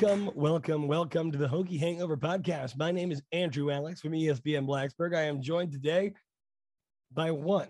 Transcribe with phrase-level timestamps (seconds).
[0.00, 2.74] Welcome, welcome, welcome to the Hokie Hangover Podcast.
[2.78, 5.14] My name is Andrew Alex from ESPN Blacksburg.
[5.14, 6.14] I am joined today
[7.12, 7.68] by one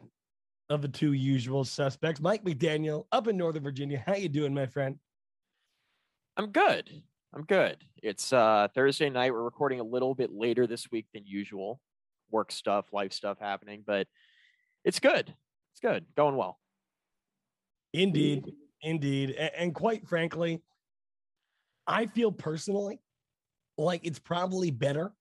[0.68, 4.00] of the two usual suspects, Mike McDaniel, up in Northern Virginia.
[4.06, 4.96] How you doing, my friend?
[6.36, 6.88] I'm good.
[7.34, 7.78] I'm good.
[8.00, 9.32] It's uh, Thursday night.
[9.32, 11.80] We're recording a little bit later this week than usual.
[12.30, 14.06] Work stuff, life stuff happening, but
[14.84, 15.34] it's good.
[15.72, 16.06] It's good.
[16.16, 16.60] Going well.
[17.92, 18.52] Indeed.
[18.82, 19.30] Indeed.
[19.30, 20.62] And, and quite frankly,
[21.86, 23.00] I feel personally
[23.78, 25.12] like it's probably better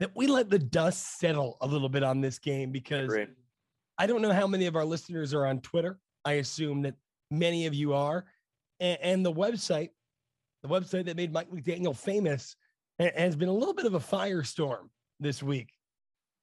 [0.00, 3.10] that we let the dust settle a little bit on this game because
[3.98, 5.98] I don't know how many of our listeners are on Twitter.
[6.24, 6.94] I assume that
[7.30, 8.26] many of you are.
[8.78, 9.90] And, and the website,
[10.62, 12.56] the website that made Mike McDaniel famous,
[12.98, 14.88] has been a little bit of a firestorm
[15.20, 15.70] this week.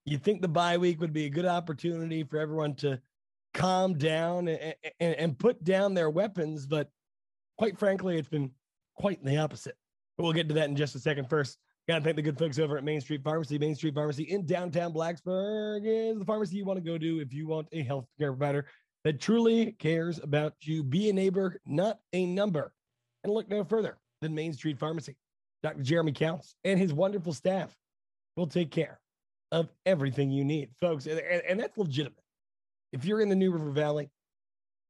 [0.05, 2.99] You think the bye week would be a good opportunity for everyone to
[3.53, 6.89] calm down and, and, and put down their weapons, but
[7.57, 8.51] quite frankly, it's been
[8.95, 9.75] quite the opposite.
[10.17, 11.29] But we'll get to that in just a second.
[11.29, 13.57] First, got to thank the good folks over at Main Street Pharmacy.
[13.57, 17.33] Main Street Pharmacy in downtown Blacksburg is the pharmacy you want to go to if
[17.33, 18.65] you want a health care provider
[19.03, 20.83] that truly cares about you.
[20.83, 22.73] Be a neighbor, not a number.
[23.23, 25.15] And look no further than Main Street Pharmacy.
[25.61, 25.81] Dr.
[25.81, 27.75] Jeremy Counts and his wonderful staff
[28.35, 28.99] will take care
[29.51, 31.05] of everything you need, folks.
[31.05, 32.19] And, and, and that's legitimate.
[32.91, 34.09] If you're in the New River Valley,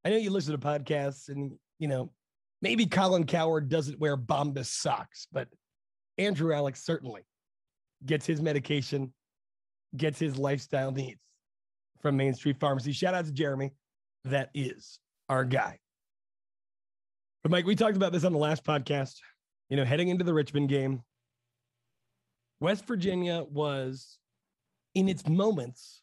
[0.04, 2.10] I know you listen to podcasts and, you know,
[2.64, 5.50] maybe Colin Cowherd doesn't wear Bombas socks, but
[6.18, 7.22] Andrew Alex certainly
[8.06, 9.14] gets his medication,
[9.98, 11.20] gets his lifestyle needs
[12.02, 12.94] from Main Street Pharmacy.
[12.94, 13.72] Shout out to Jeremy.
[14.24, 14.98] That is
[15.28, 15.78] our guy.
[17.44, 19.16] But Mike, we talked about this on the last podcast.
[19.70, 21.04] You know, heading into the Richmond game,
[22.62, 24.18] West Virginia was
[24.96, 26.02] in its moments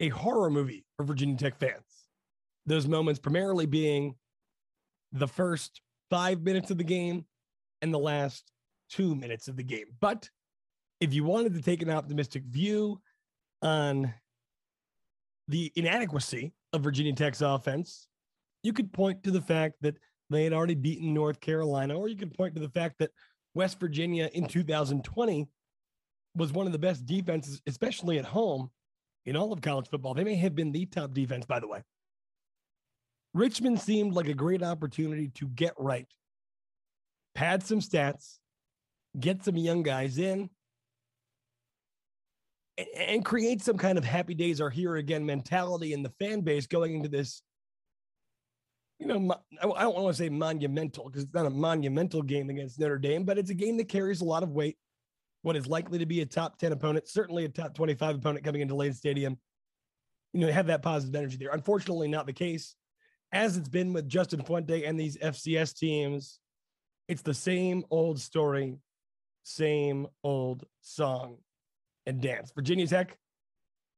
[0.00, 1.82] a horror movie for Virginia Tech fans.
[2.64, 4.14] Those moments primarily being
[5.14, 5.80] the first
[6.10, 7.24] five minutes of the game
[7.80, 8.50] and the last
[8.90, 9.86] two minutes of the game.
[10.00, 10.28] But
[11.00, 13.00] if you wanted to take an optimistic view
[13.62, 14.12] on
[15.48, 18.08] the inadequacy of Virginia Tech's offense,
[18.62, 19.96] you could point to the fact that
[20.30, 23.10] they had already beaten North Carolina, or you could point to the fact that
[23.54, 25.46] West Virginia in 2020
[26.34, 28.70] was one of the best defenses, especially at home
[29.26, 30.14] in all of college football.
[30.14, 31.82] They may have been the top defense, by the way.
[33.34, 36.06] Richmond seemed like a great opportunity to get right,
[37.34, 38.38] pad some stats,
[39.18, 40.48] get some young guys in,
[42.78, 46.40] and, and create some kind of happy days are here again mentality in the fan
[46.40, 47.42] base going into this
[49.00, 52.78] you know, I don't want to say monumental because it's not a monumental game against
[52.78, 54.78] Notre Dame, but it's a game that carries a lot of weight.
[55.42, 58.62] What is likely to be a top 10 opponent, certainly a top 25 opponent coming
[58.62, 59.36] into Lane Stadium.
[60.32, 61.50] You know, have that positive energy there.
[61.50, 62.76] Unfortunately, not the case.
[63.34, 66.38] As it's been with Justin Fuente and these FCS teams,
[67.08, 68.78] it's the same old story,
[69.42, 71.38] same old song
[72.06, 72.52] and dance.
[72.54, 73.18] Virginia Tech,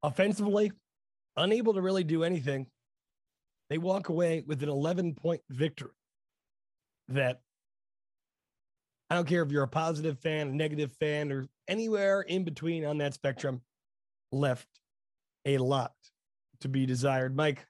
[0.03, 0.73] offensively,
[1.37, 2.67] unable to really do anything
[3.69, 5.91] they walk away with an 11 point victory
[7.09, 7.41] that
[9.11, 12.85] I don't care if you're a positive fan, a negative fan, or anywhere in between
[12.85, 13.61] on that spectrum,
[14.33, 14.67] left
[15.45, 15.93] a lot
[16.61, 17.37] to be desired.
[17.37, 17.67] Mike,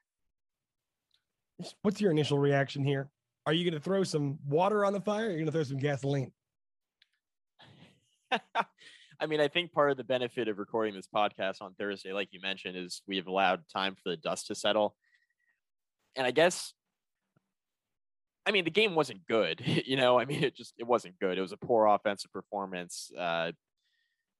[1.81, 3.09] what's your initial reaction here?
[3.45, 5.25] Are you going to throw some water on the fire?
[5.25, 6.31] Or are you going to throw some gasoline?
[8.31, 12.29] I mean, I think part of the benefit of recording this podcast on Thursday, like
[12.31, 14.95] you mentioned, is we have allowed time for the dust to settle
[16.17, 16.73] and I guess
[18.45, 19.61] I mean, the game wasn't good.
[19.85, 21.37] You know, I mean, it just it wasn't good.
[21.37, 23.11] It was a poor offensive performance.
[23.17, 23.51] Uh,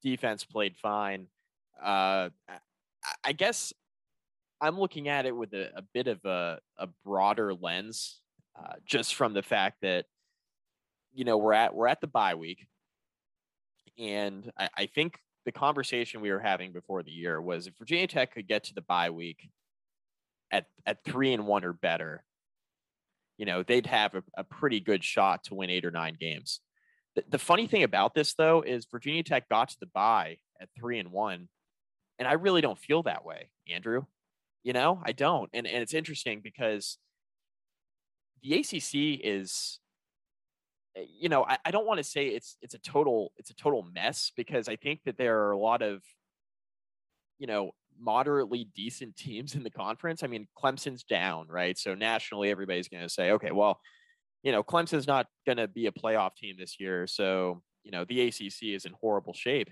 [0.03, 1.27] defense played fine.
[1.81, 2.30] Uh,
[3.24, 3.71] I guess
[4.59, 8.21] I'm looking at it with a, a bit of a, a broader lens,
[8.57, 10.06] uh, just from the fact that
[11.13, 12.68] you know we're at we're at the bye week,
[13.98, 18.07] and I, I think the conversation we were having before the year was if Virginia
[18.07, 19.50] Tech could get to the bye week
[20.51, 22.24] at at three and one or better,
[23.38, 26.62] you know, they'd have a, a pretty good shot to win eight or nine games.
[27.15, 30.69] The, the funny thing about this though is Virginia Tech got to the bye at
[30.77, 31.48] three and one,
[32.18, 34.06] and I really don't feel that way, Andrew.
[34.67, 36.97] You know, I don't, and and it's interesting because
[38.43, 39.79] the ACC is
[40.97, 43.55] eh, you know I, I don't want to say it's it's a total it's a
[43.55, 46.03] total mess because i think that there are a lot of
[47.39, 50.21] you know moderately decent teams in the conference.
[50.21, 51.77] I mean, Clemson's down, right?
[51.77, 53.79] So nationally, everybody's going to say, okay, well,
[54.43, 57.07] you know, Clemson's not going to be a playoff team this year.
[57.07, 59.69] So, you know, the ACC is in horrible shape.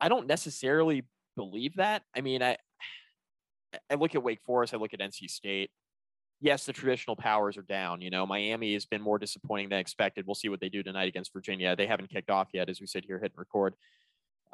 [0.00, 1.04] I don't necessarily
[1.36, 2.02] believe that.
[2.16, 2.56] I mean, I,
[3.90, 5.70] I look at Wake Forest, I look at NC State.
[6.40, 8.00] yes, the traditional powers are down.
[8.00, 10.26] You know, Miami has been more disappointing than expected.
[10.26, 11.74] We'll see what they do tonight against Virginia.
[11.74, 13.74] They haven't kicked off yet, as we sit here hitting record.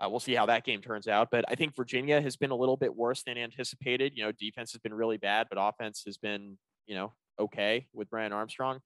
[0.02, 1.28] Uh, we'll see how that game turns out.
[1.30, 4.12] But I think Virginia has been a little bit worse than anticipated.
[4.14, 6.56] You know, defense has been really bad, but offense has been,
[6.86, 8.80] you know, okay with Brennan Armstrong.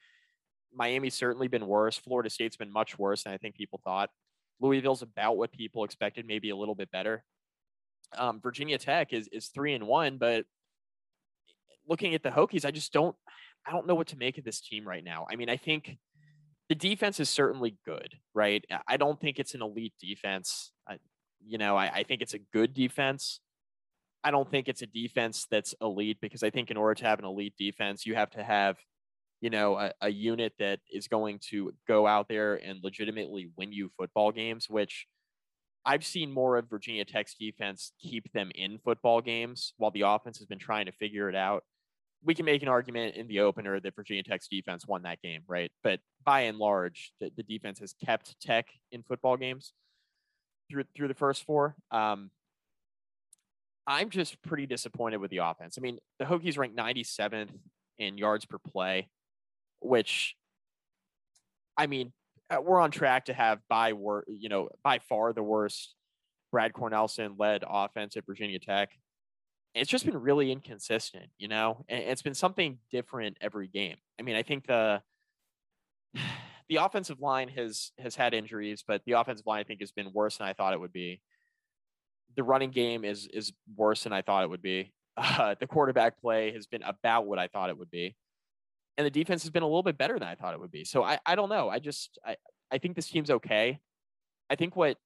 [0.74, 1.96] Miami's certainly been worse.
[1.96, 4.10] Florida State's been much worse than I think people thought.
[4.60, 7.24] Louisville's about what people expected, maybe a little bit better.
[8.16, 10.44] Um, Virginia Tech is is three and one, but
[11.88, 13.16] looking at the Hokies, I just don't
[13.66, 15.26] I don't know what to make of this team right now.
[15.30, 15.98] I mean, I think
[16.68, 18.64] the defense is certainly good, right?
[18.86, 20.72] I don't think it's an elite defense.
[20.88, 20.98] I,
[21.44, 23.40] you know, I, I think it's a good defense.
[24.24, 27.20] I don't think it's a defense that's elite because I think in order to have
[27.20, 28.76] an elite defense, you have to have,
[29.40, 33.72] you know, a, a unit that is going to go out there and legitimately win
[33.72, 35.06] you football games, which
[35.86, 40.38] I've seen more of Virginia Tech's defense keep them in football games while the offense
[40.38, 41.62] has been trying to figure it out
[42.26, 45.42] we can make an argument in the opener that Virginia Tech's defense won that game,
[45.46, 45.70] right?
[45.82, 49.72] But by and large, the, the defense has kept Tech in football games
[50.68, 51.76] through through the first four.
[51.92, 52.30] Um,
[53.86, 55.76] I'm just pretty disappointed with the offense.
[55.78, 57.50] I mean, the Hokies ranked 97th
[58.00, 59.08] in yards per play,
[59.80, 60.34] which,
[61.76, 62.12] I mean,
[62.62, 65.94] we're on track to have by wor- you know by far the worst
[66.52, 68.90] Brad Cornelsen led offense at Virginia Tech
[69.76, 73.96] it's just been really inconsistent, you know, and it's been something different every game.
[74.18, 75.02] I mean, I think the
[76.68, 80.12] the offensive line has has had injuries, but the offensive line I think has been
[80.12, 81.20] worse than I thought it would be.
[82.36, 84.92] The running game is is worse than I thought it would be.
[85.16, 88.16] Uh, the quarterback play has been about what I thought it would be,
[88.96, 90.84] and the defense has been a little bit better than I thought it would be.
[90.84, 91.68] So I I don't know.
[91.68, 92.36] I just I
[92.70, 93.80] I think this team's okay.
[94.50, 94.96] I think what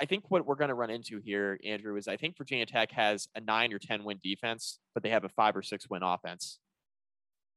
[0.00, 2.92] I think what we're going to run into here, Andrew, is I think Virginia Tech
[2.92, 6.02] has a nine or 10 win defense, but they have a five or six win
[6.02, 6.60] offense.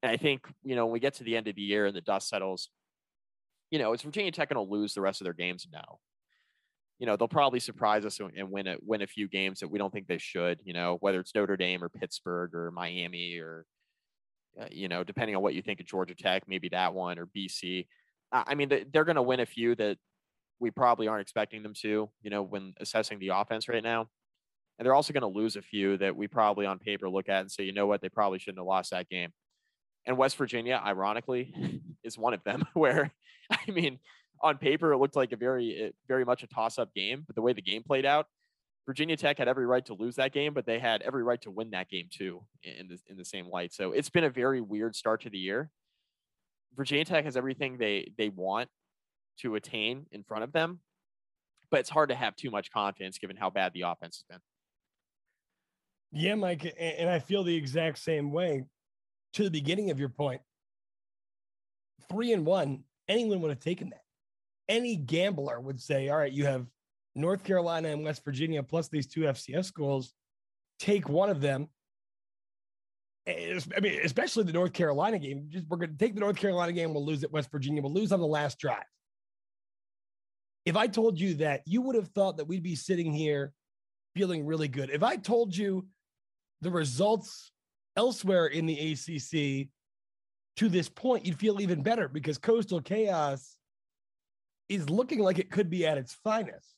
[0.01, 1.95] And I think, you know, when we get to the end of the year and
[1.95, 2.69] the dust settles,
[3.69, 5.67] you know, is Virginia Tech going to lose the rest of their games?
[5.71, 5.99] No.
[6.97, 9.77] You know, they'll probably surprise us and win a, win a few games that we
[9.77, 13.65] don't think they should, you know, whether it's Notre Dame or Pittsburgh or Miami or,
[14.59, 17.25] uh, you know, depending on what you think of Georgia Tech, maybe that one or
[17.25, 17.87] BC.
[18.31, 19.97] I mean, they're going to win a few that
[20.59, 24.07] we probably aren't expecting them to, you know, when assessing the offense right now.
[24.77, 27.41] And they're also going to lose a few that we probably on paper look at
[27.41, 29.31] and say, you know what, they probably shouldn't have lost that game.
[30.05, 33.11] And West Virginia, ironically, is one of them where,
[33.51, 33.99] I mean,
[34.41, 37.35] on paper, it looked like a very, eh, very much a toss up game, but
[37.35, 38.27] the way the game played out,
[38.85, 41.51] Virginia Tech had every right to lose that game, but they had every right to
[41.51, 43.73] win that game too in the, in the same light.
[43.73, 45.69] So it's been a very weird start to the year.
[46.75, 48.69] Virginia Tech has everything they they want
[49.39, 50.79] to attain in front of them.
[51.69, 54.39] But it's hard to have too much confidence given how bad the offense has been.
[56.11, 58.65] Yeah, Mike, and I feel the exact same way.
[59.35, 60.41] To the beginning of your point,
[62.09, 64.01] three and one, anyone would have taken that.
[64.67, 66.65] Any gambler would say, all right, you have
[67.15, 70.13] North Carolina and West Virginia plus these two FCS schools.
[70.79, 71.67] Take one of them.
[73.27, 75.45] I mean, especially the North Carolina game.
[75.49, 76.93] Just we're going to take the North Carolina game.
[76.93, 77.81] We'll lose at West Virginia.
[77.81, 78.83] We'll lose on the last drive
[80.65, 83.53] if I told you that, you would have thought that we'd be sitting here
[84.15, 84.89] feeling really good.
[84.89, 85.87] If I told you
[86.61, 87.51] the results
[87.95, 89.69] elsewhere in the ACC
[90.57, 93.55] to this point, you'd feel even better because Coastal Chaos
[94.69, 96.75] is looking like it could be at its finest.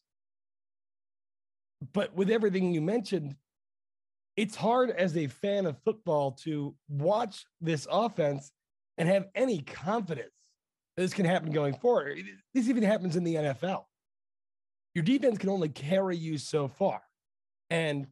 [1.92, 3.36] But with everything you mentioned,
[4.36, 8.52] it's hard as a fan of football to watch this offense
[8.98, 10.34] and have any confidence
[10.96, 12.20] that this can happen going forward.
[12.54, 13.86] This even happens in the NFL.
[14.96, 17.02] Your defense can only carry you so far.
[17.70, 18.08] And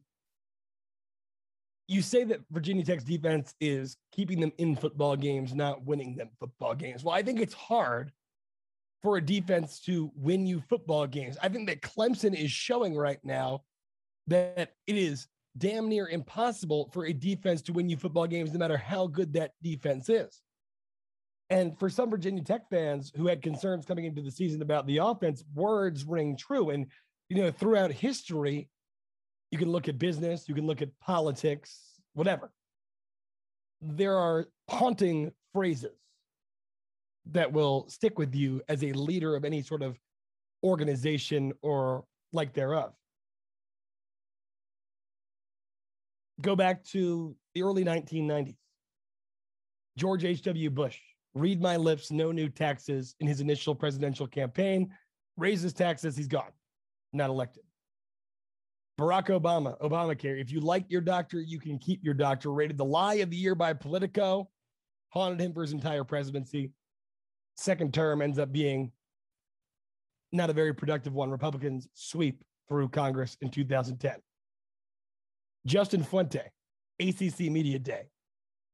[1.88, 6.30] you say that Virginia Tech's defense is keeping them in football games, not winning them
[6.40, 7.04] football games.
[7.04, 8.12] Well, I think it's hard
[9.02, 11.36] for a defense to win you football games.
[11.42, 13.62] I think that Clemson is showing right now
[14.28, 15.26] that it is
[15.58, 19.32] damn near impossible for a defense to win you football games, no matter how good
[19.34, 20.40] that defense is.
[21.50, 24.98] And for some Virginia Tech fans who had concerns coming into the season about the
[24.98, 26.70] offense, words ring true.
[26.70, 26.86] And,
[27.28, 28.70] you know, throughout history,
[29.50, 32.50] you can look at business, you can look at politics, whatever.
[33.82, 36.01] There are haunting phrases
[37.30, 39.98] that will stick with you as a leader of any sort of
[40.64, 42.92] organization or like thereof.
[46.40, 48.56] Go back to the early 1990s.
[49.96, 50.70] George H.W.
[50.70, 50.98] Bush
[51.34, 54.90] read my lips, no new taxes in his initial presidential campaign,
[55.36, 56.50] raises taxes, he's gone,
[57.12, 57.62] not elected.
[58.98, 60.40] Barack Obama, Obamacare.
[60.40, 62.52] If you like your doctor, you can keep your doctor.
[62.52, 64.50] Rated the lie of the year by Politico,
[65.08, 66.72] haunted him for his entire presidency.
[67.56, 68.92] Second term ends up being
[70.32, 71.30] not a very productive one.
[71.30, 74.16] Republicans sweep through Congress in 2010.
[75.66, 76.50] Justin Fuente,
[77.00, 78.08] ACC Media Day.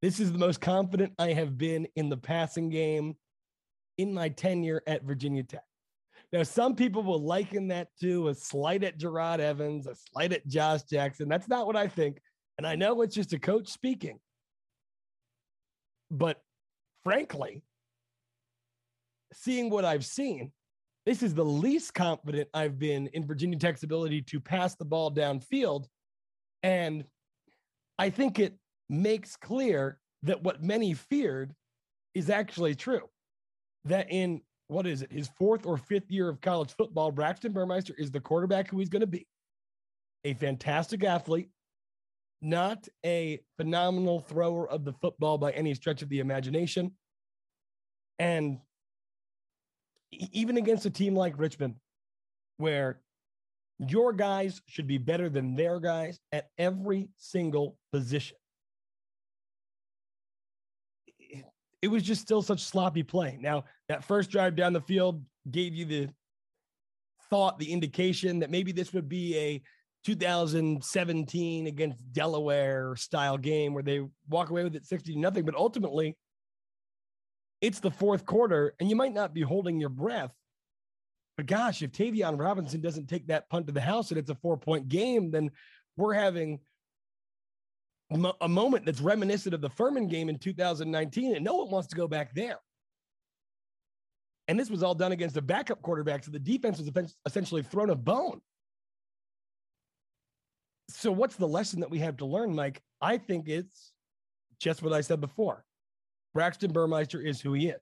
[0.00, 3.16] This is the most confident I have been in the passing game
[3.98, 5.64] in my tenure at Virginia Tech.
[6.32, 10.46] Now, some people will liken that to a slight at Jerod Evans, a slight at
[10.46, 11.28] Josh Jackson.
[11.28, 12.20] That's not what I think.
[12.58, 14.18] And I know it's just a coach speaking.
[16.10, 16.40] But
[17.04, 17.62] frankly,
[19.32, 20.52] seeing what I've seen,
[21.06, 25.10] this is the least confident I've been in Virginia Tech's ability to pass the ball
[25.10, 25.86] downfield.
[26.62, 27.04] And
[27.98, 28.58] I think it
[28.88, 31.54] makes clear that what many feared
[32.14, 33.08] is actually true.
[33.84, 37.94] That in what is it, his fourth or fifth year of college football, Braxton Burmeister
[37.96, 39.26] is the quarterback who he's going to be.
[40.24, 41.48] A fantastic athlete,
[42.42, 46.92] not a phenomenal thrower of the football by any stretch of the imagination.
[48.18, 48.58] And
[50.10, 51.74] even against a team like Richmond,
[52.56, 53.00] where
[53.78, 58.36] your guys should be better than their guys at every single position.
[61.80, 63.38] It was just still such sloppy play.
[63.40, 66.08] Now, that first drive down the field gave you the
[67.30, 69.62] thought, the indication that maybe this would be a
[70.04, 75.44] 2017 against Delaware style game where they walk away with it 60 to nothing.
[75.44, 76.16] But ultimately,
[77.60, 80.32] it's the fourth quarter, and you might not be holding your breath.
[81.36, 84.34] But gosh, if Tayvion Robinson doesn't take that punt to the house and it's a
[84.34, 85.50] four point game, then
[85.96, 86.60] we're having
[88.40, 91.96] a moment that's reminiscent of the Furman game in 2019, and no one wants to
[91.96, 92.58] go back there.
[94.46, 97.90] And this was all done against a backup quarterback, so the defense was essentially thrown
[97.90, 98.40] a bone.
[100.88, 102.80] So, what's the lesson that we have to learn, Mike?
[103.00, 103.92] I think it's
[104.58, 105.66] just what I said before.
[106.34, 107.80] Braxton Burmeister is who he is.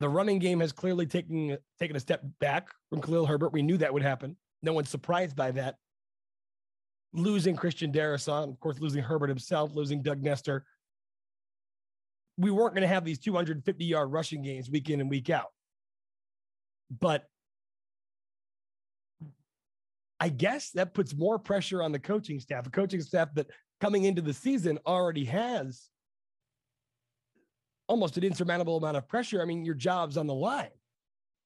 [0.00, 3.52] The running game has clearly taken, taken a step back from Khalil Herbert.
[3.52, 4.36] We knew that would happen.
[4.62, 5.76] No one's surprised by that.
[7.12, 10.64] Losing Christian Darrisaw, of course, losing Herbert himself, losing Doug Nester.
[12.36, 15.48] We weren't going to have these 250 yard rushing games week in and week out.
[16.90, 17.24] But
[20.20, 23.48] I guess that puts more pressure on the coaching staff, a coaching staff that
[23.80, 25.88] coming into the season already has
[27.88, 29.40] almost an insurmountable amount of pressure.
[29.40, 30.70] I mean, your job's on the line,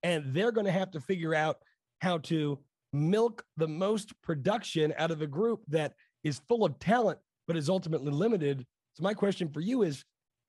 [0.03, 1.59] and they're going to have to figure out
[2.01, 2.59] how to
[2.93, 5.95] milk the most production out of a group that
[6.25, 7.19] is full of talent
[7.51, 8.65] but is ultimately limited.
[8.95, 10.05] So my question for you is,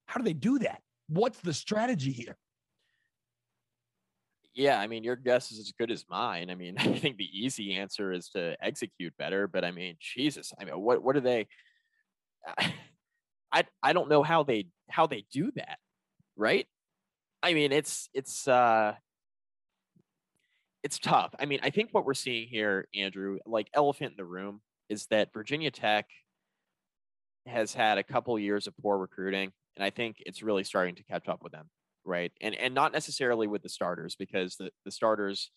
[0.05, 0.81] how do they do that?
[1.07, 2.37] What's the strategy here?
[4.53, 6.51] Yeah, I mean, your guess is as good as mine.
[6.51, 10.53] I mean, I think the easy answer is to execute better, but I mean, Jesus,
[10.61, 11.47] I mean, what what do they?
[13.51, 15.79] I I don't know how they how they do that,
[16.35, 16.67] right?
[17.43, 18.93] I mean, it's it's uh
[20.83, 21.33] it's tough.
[21.39, 25.07] I mean, I think what we're seeing here, Andrew, like elephant in the room, is
[25.07, 26.07] that Virginia Tech
[27.45, 31.03] has had a couple years of poor recruiting, and I think it's really starting to
[31.03, 31.69] catch up with them,
[32.05, 32.31] right?
[32.41, 35.51] And and not necessarily with the starters, because the, the starters,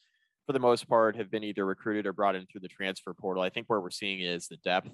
[0.47, 3.43] for the most part, have been either recruited or brought in through the transfer portal.
[3.43, 4.91] I think where we're seeing is the depth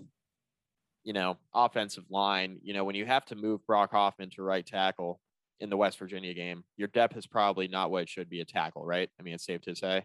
[1.05, 4.67] you know, offensive line, you know, when you have to move Brock Hoffman to right
[4.67, 5.21] tackle
[5.59, 8.45] in the West Virginia game, your depth is probably not what it should be a
[8.45, 9.09] tackle, right?
[9.19, 10.05] I mean, it's safe to say.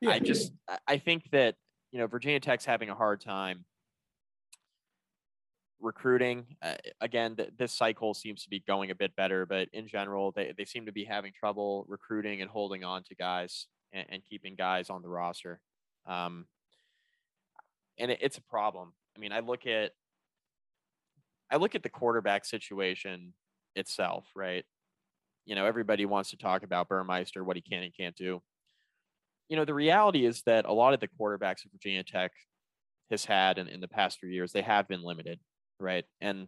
[0.00, 0.10] Yeah.
[0.10, 0.52] I just,
[0.86, 1.54] I think that,
[1.92, 3.64] you know, Virginia Tech's having a hard time
[5.80, 6.44] recruiting.
[6.60, 10.32] Uh, again, th- this cycle seems to be going a bit better, but in general,
[10.32, 14.22] they, they seem to be having trouble recruiting and holding on to guys and, and
[14.28, 15.60] keeping guys on the roster.
[16.06, 16.46] Um,
[17.98, 18.92] and it, it's a problem.
[19.18, 19.90] I mean, I look at
[21.50, 23.32] I look at the quarterback situation
[23.74, 24.64] itself, right?
[25.44, 28.40] You know, everybody wants to talk about Burmeister, what he can and can't do.
[29.48, 32.32] You know, the reality is that a lot of the quarterbacks of Virginia Tech
[33.10, 35.40] has had in, in the past few years, they have been limited,
[35.80, 36.04] right?
[36.20, 36.46] And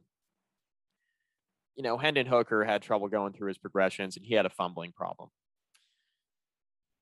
[1.77, 4.93] you know, Hendon Hooker had trouble going through his progressions and he had a fumbling
[4.93, 5.31] problem.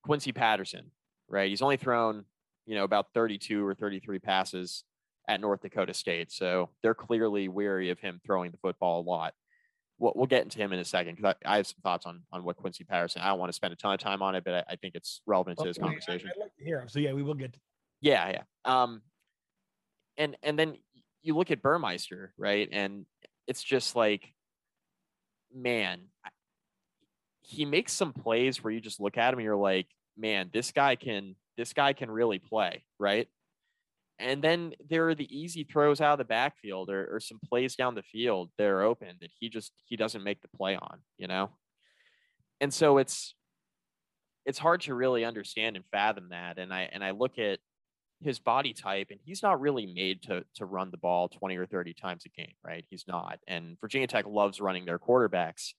[0.04, 0.92] Quincy Patterson,
[1.28, 1.50] right?
[1.50, 2.24] He's only thrown,
[2.64, 4.84] you know, about 32 or 33 passes
[5.28, 6.32] at North Dakota State.
[6.32, 9.34] So they're clearly weary of him throwing the football a lot.
[9.98, 12.22] We'll, we'll get into him in a second because I, I, have some thoughts on
[12.32, 13.20] on what Quincy Patterson.
[13.20, 14.94] I don't want to spend a ton of time on it, but I, I think
[14.94, 16.28] it's relevant well, to this conversation.
[16.28, 16.88] I, would like to hear him.
[16.88, 17.52] So yeah, we will get.
[17.52, 17.60] To-
[18.00, 18.42] yeah, yeah.
[18.64, 19.02] Um,
[20.16, 20.76] and and then
[21.22, 22.68] you look at Burmeister, right?
[22.70, 23.06] And
[23.46, 24.32] it's just like,
[25.54, 26.00] man,
[27.40, 30.70] he makes some plays where you just look at him and you're like, man, this
[30.70, 33.28] guy can this guy can really play, right?
[34.20, 37.76] And then there are the easy throws out of the backfield or, or some plays
[37.76, 40.98] down the field that are open that he just he doesn't make the play on,
[41.18, 41.50] you know?
[42.60, 43.34] And so it's
[44.44, 46.58] it's hard to really understand and fathom that.
[46.58, 47.60] And I and I look at
[48.20, 51.66] his body type and he's not really made to to run the ball 20 or
[51.66, 52.84] 30 times a game, right?
[52.90, 53.38] He's not.
[53.46, 55.74] And Virginia Tech loves running their quarterbacks.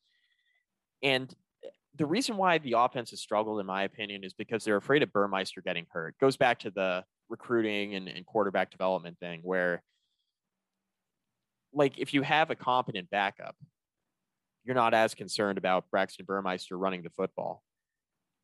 [1.04, 4.78] And eh, the reason why the offense has struggled, in my opinion, is because they're
[4.78, 6.16] afraid of Burmeister getting hurt.
[6.20, 9.82] It goes back to the recruiting and, and quarterback development thing where
[11.74, 13.56] like if you have a competent backup,
[14.64, 17.64] you're not as concerned about Braxton Burmeister running the football.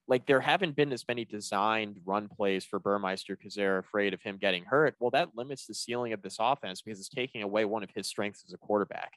[0.07, 4.21] Like there haven't been as many designed run plays for Burmeister because they're afraid of
[4.21, 4.95] him getting hurt.
[4.99, 8.07] Well, that limits the ceiling of this offense because it's taking away one of his
[8.07, 9.13] strengths as a quarterback.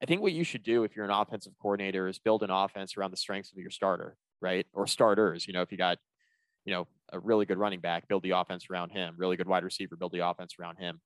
[0.00, 2.96] I think what you should do if you're an offensive coordinator is build an offense
[2.96, 4.64] around the strengths of your starter, right?
[4.72, 5.48] Or starters.
[5.48, 5.98] You know, if you got
[6.68, 9.64] you know, a really good running back, build the offense around him, really good wide
[9.64, 10.90] receiver, build the offense around him.
[10.90, 11.00] And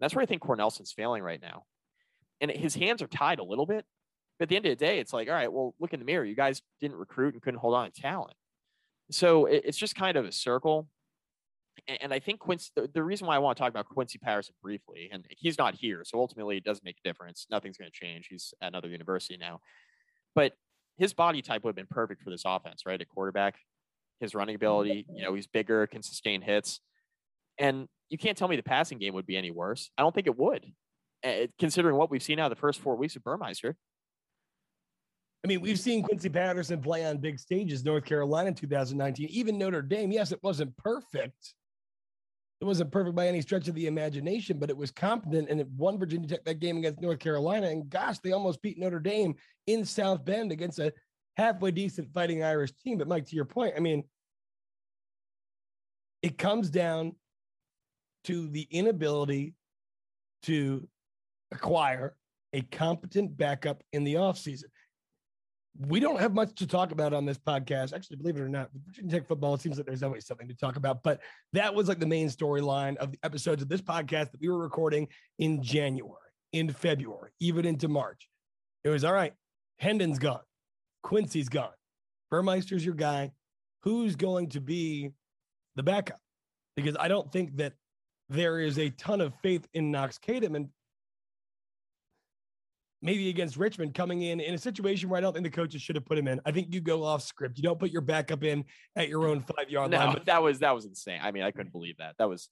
[0.00, 1.64] that's where I think Cornelsen's failing right now.
[2.40, 3.84] And his hands are tied a little bit.
[4.38, 6.06] But at the end of the day, it's like, all right, well, look in the
[6.06, 6.24] mirror.
[6.24, 8.32] You guys didn't recruit and couldn't hold on to talent.
[9.10, 10.88] So it's just kind of a circle.
[12.00, 15.10] And I think Quincy, the reason why I want to talk about Quincy Patterson briefly,
[15.12, 16.04] and he's not here.
[16.06, 17.46] So ultimately, it doesn't make a difference.
[17.50, 18.28] Nothing's going to change.
[18.30, 19.60] He's at another university now.
[20.34, 20.54] But
[20.96, 22.98] his body type would have been perfect for this offense, right?
[22.98, 23.56] At quarterback,
[24.22, 25.06] his running ability.
[25.14, 26.80] You know, he's bigger, can sustain hits.
[27.58, 29.90] And you can't tell me the passing game would be any worse.
[29.98, 30.64] I don't think it would,
[31.24, 33.76] uh, considering what we've seen out of the first four weeks of Burmeister.
[35.44, 39.58] I mean, we've seen Quincy Patterson play on big stages, North Carolina in 2019, even
[39.58, 40.12] Notre Dame.
[40.12, 41.54] Yes, it wasn't perfect.
[42.60, 45.66] It wasn't perfect by any stretch of the imagination, but it was competent and it
[45.76, 47.66] won Virginia Tech that game against North Carolina.
[47.66, 49.34] And gosh, they almost beat Notre Dame
[49.66, 50.92] in South Bend against a
[51.36, 52.98] halfway decent fighting Irish team.
[52.98, 54.04] But Mike, to your point, I mean,
[56.22, 57.14] it comes down
[58.24, 59.54] to the inability
[60.44, 60.86] to
[61.50, 62.14] acquire
[62.52, 64.64] a competent backup in the offseason.
[65.88, 67.94] We don't have much to talk about on this podcast.
[67.94, 70.54] Actually, believe it or not, Virginia Tech football, it seems like there's always something to
[70.54, 71.02] talk about.
[71.02, 71.20] But
[71.54, 74.58] that was like the main storyline of the episodes of this podcast that we were
[74.58, 75.08] recording
[75.38, 76.14] in January,
[76.52, 78.28] in February, even into March.
[78.84, 79.32] It was all right.
[79.78, 80.42] Hendon's gone.
[81.02, 81.72] Quincy's gone.
[82.30, 83.32] Burmeister's your guy.
[83.82, 85.12] Who's going to be
[85.76, 86.18] the backup
[86.76, 87.74] because I don't think that
[88.28, 90.68] there is a ton of faith in Knox Kadum and
[93.02, 95.96] maybe against Richmond coming in in a situation where I don't think the coaches should
[95.96, 96.40] have put him in.
[96.46, 97.58] I think you go off script.
[97.58, 98.64] You don't put your backup in
[98.96, 100.12] at your own five yard no, line.
[100.14, 101.20] But that was that was insane.
[101.22, 102.14] I mean, I couldn't believe that.
[102.18, 102.48] That was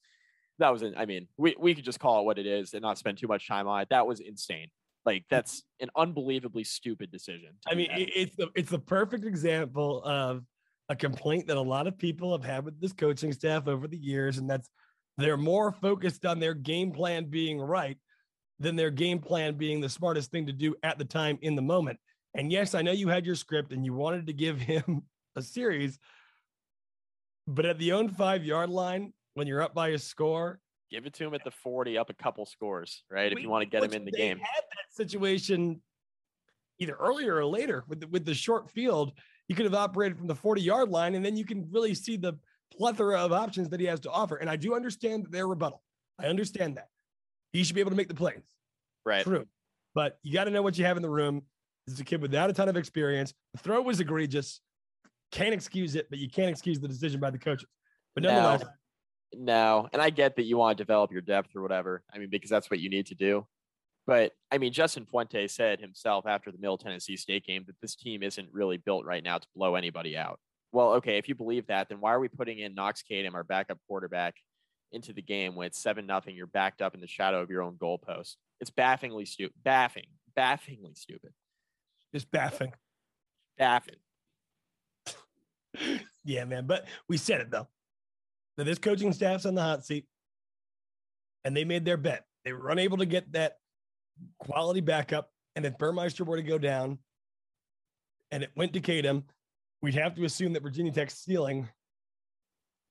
[0.59, 2.98] that was I mean, we we could just call it what it is and not
[2.98, 3.88] spend too much time on it.
[3.90, 4.68] That was insane.
[5.06, 7.50] Like that's an unbelievably stupid decision.
[7.66, 10.42] I mean, it's the it's the perfect example of
[10.90, 13.96] a complaint that a lot of people have had with this coaching staff over the
[13.96, 14.68] years, and that's
[15.16, 17.96] they're more focused on their game plan being right
[18.59, 21.62] than their game plan being the smartest thing to do at the time in the
[21.62, 21.98] moment.
[22.35, 25.03] And yes, I know you had your script and you wanted to give him
[25.37, 25.96] a series,
[27.46, 30.59] but at the own five yard line, when you're up by a score,
[30.90, 33.33] give it to him at the 40, up a couple scores, right?
[33.33, 34.38] We, if you want to get him in the game.
[34.38, 35.81] Had that situation
[36.81, 39.12] either earlier or later with the, with the short field
[39.51, 42.17] you could have operated from the 40 yard line, and then you can really see
[42.17, 42.35] the
[42.73, 44.37] plethora of options that he has to offer.
[44.37, 45.83] And I do understand their rebuttal.
[46.21, 46.87] I understand that.
[47.53, 48.45] He should be able to make the plays.
[49.05, 49.25] Right.
[49.25, 49.47] True.
[49.93, 51.43] But you got to know what you have in the room.
[51.85, 53.35] This is a kid without a ton of experience.
[53.55, 54.61] The throw was egregious.
[55.33, 57.67] Can't excuse it, but you can't excuse the decision by the coaches.
[58.15, 58.63] But nonetheless.
[59.35, 59.89] No, no.
[59.93, 62.05] And I get that you want to develop your depth or whatever.
[62.15, 63.45] I mean, because that's what you need to do.
[64.11, 67.94] But I mean, Justin Fuente said himself after the Middle Tennessee State game that this
[67.94, 70.40] team isn't really built right now to blow anybody out.
[70.73, 73.44] Well, okay, if you believe that, then why are we putting in Knox Kadum, our
[73.44, 74.35] backup quarterback,
[74.90, 76.35] into the game when it's seven nothing?
[76.35, 78.35] You're backed up in the shadow of your own goalpost.
[78.61, 79.55] It's baffingly stupid.
[79.64, 81.31] Baffing, baffingly stupid.
[82.12, 82.73] Just baffing.
[83.61, 84.01] Baffing.
[86.25, 86.66] yeah, man.
[86.66, 87.68] But we said it though.
[88.57, 90.07] That this coaching staff's on the hot seat,
[91.44, 92.25] and they made their bet.
[92.44, 93.59] They were unable to get that
[94.38, 95.30] quality backup.
[95.56, 96.98] And if Burmeister were to go down
[98.30, 99.24] and it went to Kadum,
[99.83, 101.68] we'd have to assume that Virginia Tech's ceiling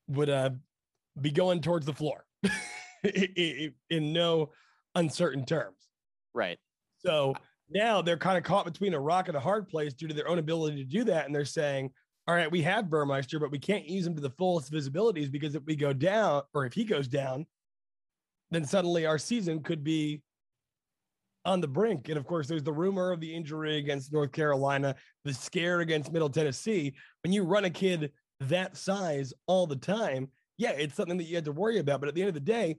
[0.08, 0.52] would uh,
[1.22, 2.26] be going towards the floor
[3.04, 4.50] in no
[4.96, 5.78] uncertain terms.
[6.34, 6.58] Right.
[6.98, 7.36] So
[7.70, 10.28] now they're kind of caught between a rock and a hard place due to their
[10.28, 11.26] own ability to do that.
[11.26, 11.92] And they're saying,
[12.28, 15.56] all right, we have Burmeister, but we can't use him to the fullest visibilities because
[15.56, 17.46] if we go down or if he goes down,
[18.52, 20.22] then suddenly our season could be
[21.50, 22.10] on the brink.
[22.10, 26.12] And of course, there's the rumor of the injury against North Carolina, the scare against
[26.12, 26.94] Middle Tennessee.
[27.24, 30.28] When you run a kid that size all the time,
[30.60, 32.02] yeah, it's something that you had to worry about.
[32.02, 32.78] But at the end of the day,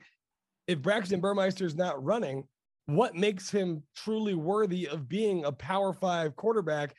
[0.68, 2.44] if Braxton Burmeister is not running,
[2.86, 6.94] what makes him truly worthy of being a power five quarterback,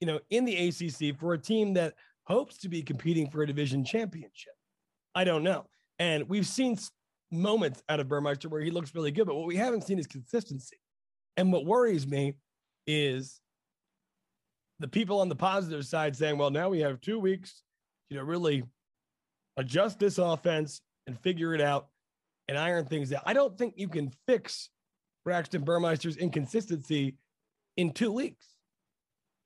[0.00, 1.92] you know, in the ACC for a team that
[2.26, 4.54] hopes to be competing for a division championship?
[5.14, 5.66] I don't know.
[5.98, 6.78] And we've seen
[7.30, 10.06] moments out of Burmeister where he looks really good, but what we haven't seen is
[10.06, 10.78] consistency.
[11.36, 12.34] And what worries me
[12.86, 13.40] is
[14.78, 17.62] the people on the positive side saying, well, now we have two weeks,
[18.08, 18.64] you know, really
[19.56, 21.88] adjust this offense and figure it out
[22.48, 23.22] and iron things out.
[23.26, 24.70] I don't think you can fix
[25.24, 27.16] Braxton Burmeister's inconsistency
[27.76, 28.46] in two weeks.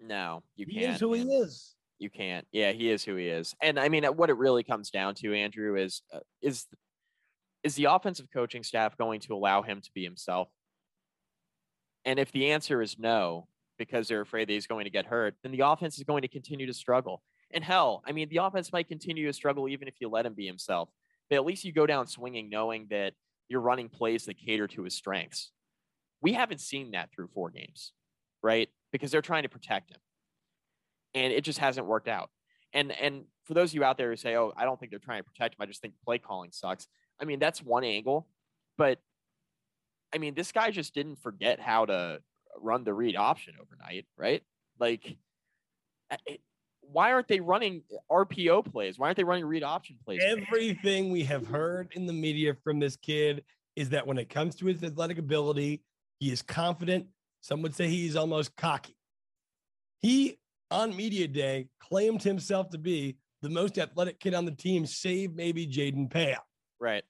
[0.01, 0.87] No, you he can't.
[0.87, 1.75] He is who he is.
[1.99, 2.47] You can't.
[2.53, 3.55] Yeah, he is who he is.
[3.61, 6.67] And I mean, what it really comes down to, Andrew, is uh, is
[7.65, 10.49] is the offensive coaching staff going to allow him to be himself?
[12.09, 15.35] And if the answer is no, because they're afraid that he's going to get hurt,
[15.43, 17.23] then the offense is going to continue to struggle.
[17.51, 20.33] And hell, I mean, the offense might continue to struggle even if you let him
[20.33, 20.89] be himself.
[21.29, 23.13] But at least you go down swinging knowing that
[23.51, 25.53] you're running plays that cater to his strengths.
[26.23, 27.93] We haven't seen that through four games,
[28.43, 28.71] right?
[28.91, 30.01] Because they're trying to protect him.
[31.13, 32.31] And it just hasn't worked out.
[32.73, 34.99] And and for those of you out there who say, "Oh, I don't think they're
[34.99, 35.59] trying to protect him.
[35.61, 36.89] I just think play calling sucks."
[37.21, 38.29] I mean, that's one angle,
[38.79, 38.99] but
[40.15, 42.21] I mean, this guy just didn't forget how to
[42.61, 44.43] run the read option overnight, right?
[44.79, 45.17] Like,
[46.27, 46.41] it,
[46.81, 48.99] why aren't they running RPO plays?
[48.99, 50.21] Why aren't they running read option plays?
[50.25, 53.45] Everything we have heard in the media from this kid
[53.77, 55.83] is that when it comes to his athletic ability,
[56.19, 57.07] he is confident.
[57.41, 58.97] Some would say he's almost cocky.
[60.01, 60.39] He,
[60.71, 65.35] on media day, claimed himself to be the most athletic kid on the team, save
[65.35, 66.37] maybe Jaden Payoute.
[66.81, 67.05] Right.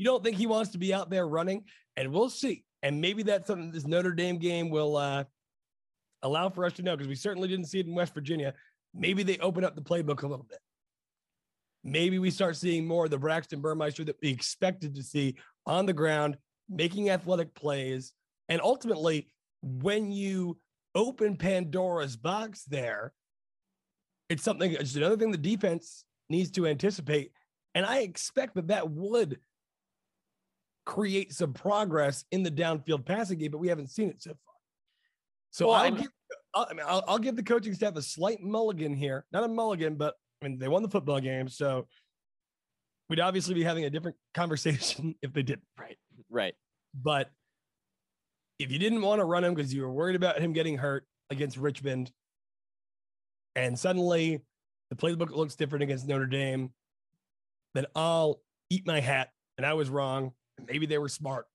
[0.00, 1.64] You don't think he wants to be out there running?
[1.94, 2.64] And we'll see.
[2.82, 5.24] And maybe that's something this Notre Dame game will uh,
[6.22, 8.54] allow for us to know because we certainly didn't see it in West Virginia.
[8.94, 10.60] Maybe they open up the playbook a little bit.
[11.84, 15.34] Maybe we start seeing more of the Braxton Burmeister that we expected to see
[15.66, 16.38] on the ground,
[16.70, 18.14] making athletic plays.
[18.48, 19.28] And ultimately,
[19.60, 20.56] when you
[20.94, 23.12] open Pandora's box there,
[24.30, 27.32] it's something, it's another thing the defense needs to anticipate.
[27.74, 29.38] And I expect that that would
[30.90, 34.54] create some progress in the downfield passing game, but we haven't seen it so far.
[35.52, 36.08] So Well, I'll, give,
[36.52, 39.24] I'll, I mean, I'll, I'll give the coaching staff a slight mulligan here.
[39.32, 41.48] Not a mulligan, but I mean, they won the football game.
[41.48, 41.86] So
[43.08, 45.62] we'd obviously be having a different conversation if they didn't.
[45.78, 45.96] Right.
[46.28, 46.54] Right.
[46.92, 47.30] But
[48.58, 51.06] if you didn't want to run him because you were worried about him getting hurt
[51.30, 52.10] against Richmond,
[53.54, 54.40] and suddenly
[54.90, 56.72] the playbook looks different against Notre Dame,
[57.74, 59.30] then I'll eat my hat.
[59.56, 60.32] And I was wrong.
[60.66, 61.46] Maybe they were smart.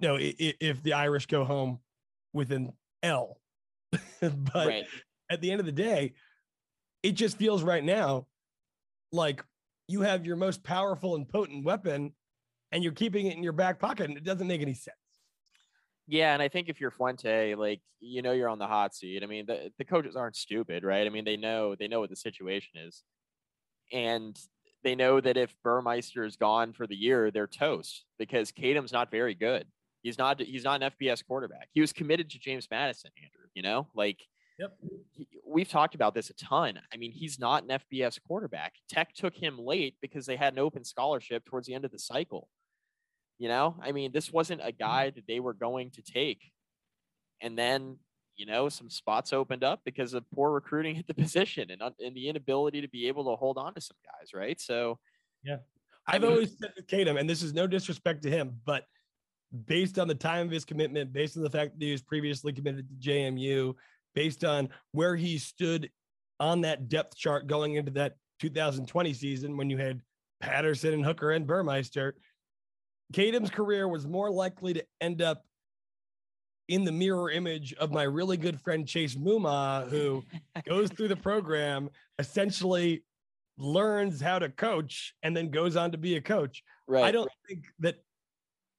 [0.00, 1.80] No, i- i- if the Irish go home
[2.32, 2.72] with an
[3.02, 3.40] L,
[4.20, 4.86] but right.
[5.30, 6.14] at the end of the day,
[7.02, 8.26] it just feels right now
[9.12, 9.44] like
[9.88, 12.12] you have your most powerful and potent weapon
[12.72, 14.96] and you're keeping it in your back pocket and it doesn't make any sense.
[16.08, 19.22] Yeah, and I think if you're Fuente, like you know you're on the hot seat.
[19.22, 21.06] I mean, the, the coaches aren't stupid, right?
[21.06, 23.02] I mean, they know they know what the situation is.
[23.92, 24.38] And
[24.86, 29.10] they know that if Burmeister is gone for the year, they're toast because Kadum's not
[29.10, 29.66] very good.
[30.02, 31.68] He's not he's not an FBS quarterback.
[31.74, 33.88] He was committed to James Madison, Andrew, you know?
[33.96, 34.20] Like
[34.60, 34.78] Yep.
[35.10, 36.80] he- we've talked about this a ton.
[36.92, 38.74] I mean, he's not an FBS quarterback.
[38.88, 41.98] Tech took him late because they had an open scholarship towards the end of the
[41.98, 42.48] cycle.
[43.38, 45.16] You know, I mean, this wasn't a guy mm-hmm.
[45.16, 46.52] that they were going to take.
[47.42, 47.98] And then,
[48.36, 52.14] you know, some spots opened up because of poor recruiting at the position and, and
[52.14, 54.60] the inability to be able to hold on to some guys, right?
[54.60, 54.98] So,
[55.42, 55.58] yeah,
[56.06, 58.84] I've always said with Kadum, and this is no disrespect to him, but
[59.66, 62.52] based on the time of his commitment, based on the fact that he was previously
[62.52, 63.74] committed to JMU,
[64.14, 65.90] based on where he stood
[66.38, 70.00] on that depth chart going into that 2020 season when you had
[70.40, 72.14] Patterson and Hooker and Burmeister,
[73.12, 75.44] Kadum's career was more likely to end up
[76.68, 80.24] in the mirror image of my really good friend Chase Muma, who
[80.66, 83.04] goes through the program, essentially
[83.58, 86.62] learns how to coach, and then goes on to be a coach.
[86.86, 87.04] right.
[87.04, 87.96] I don't think that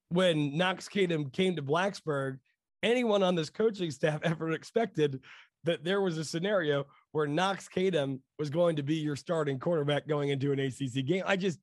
[0.09, 2.39] when Knox Kadum came to Blacksburg,
[2.83, 5.21] anyone on this coaching staff ever expected
[5.63, 10.07] that there was a scenario where Knox Kadum was going to be your starting quarterback
[10.07, 11.23] going into an ACC game.
[11.25, 11.59] I just,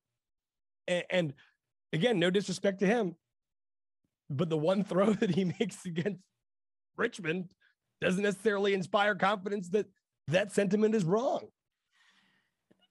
[0.89, 1.33] and, and
[1.93, 3.15] again, no disrespect to him,
[4.31, 6.21] but the one throw that he makes against
[6.97, 7.51] Richmond
[8.01, 9.87] doesn't necessarily inspire confidence that
[10.29, 11.49] that sentiment is wrong.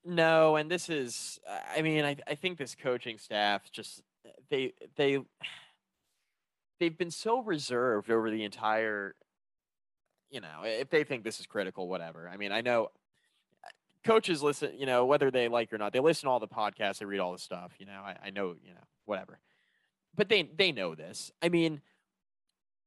[0.06, 1.39] No, and this is
[1.76, 4.02] I mean, I I think this coaching staff just
[4.50, 5.19] they they
[6.80, 9.15] they've been so reserved over the entire
[10.34, 12.28] you know, if they think this is critical, whatever.
[12.28, 12.86] I mean, I know
[13.63, 13.69] uh,
[14.04, 16.98] coaches listen, you know, whether they like or not, they listen to all the podcasts,
[16.98, 18.02] they read all the stuff, you know.
[18.04, 19.39] I, I know, you know, whatever.
[20.15, 21.32] But they they know this.
[21.41, 21.82] I mean,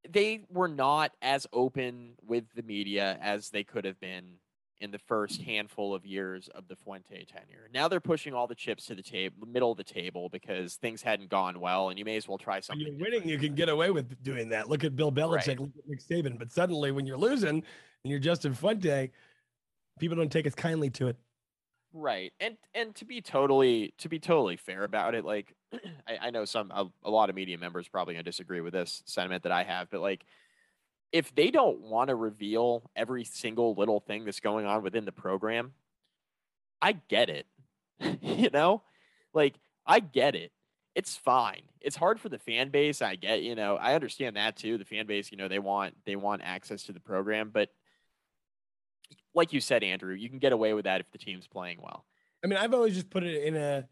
[0.09, 4.39] they were not as open with the media as they could have been
[4.81, 7.69] in the first handful of years of the Fuente tenure.
[7.73, 11.01] Now they're pushing all the chips to the table, middle of the table, because things
[11.03, 12.85] hadn't gone well, and you may as well try something.
[12.85, 14.69] When you're winning, you can get away with doing that.
[14.69, 15.61] Look at Bill Belichick, right.
[15.61, 16.39] look at Nick Saban.
[16.39, 17.65] But suddenly, when you're losing and
[18.05, 19.11] you're Justin Fuente,
[19.99, 21.17] people don't take as kindly to it.
[21.93, 25.55] Right, and and to be totally to be totally fair about it, like
[26.09, 29.03] I, I know some a, a lot of media members probably gonna disagree with this
[29.07, 30.25] sentiment that I have, but like
[31.13, 35.13] if they don't want to reveal every single little thing that's going on within the
[35.13, 35.73] program,
[36.83, 37.47] I get it.
[38.21, 38.83] you know,
[39.33, 39.55] like
[39.87, 40.53] I get it.
[40.95, 41.63] It's fine.
[41.81, 43.03] It's hard for the fan base.
[43.03, 44.79] I get, you know, I understand that too.
[44.79, 47.71] The fan base, you know, they want they want access to the program, but
[49.35, 52.07] like you said, Andrew, you can get away with that if the team's playing well.
[52.43, 53.87] I mean, I've always just put it in a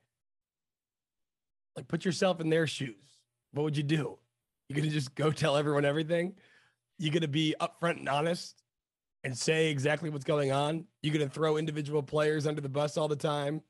[1.77, 3.19] like put yourself in their shoes.
[3.53, 4.19] What would you do?
[4.69, 6.35] You're gonna just go tell everyone everything?
[6.99, 8.63] You're gonna be upfront and honest
[9.25, 10.85] and say exactly what's going on?
[11.03, 13.63] You're gonna throw individual players under the bus all the time?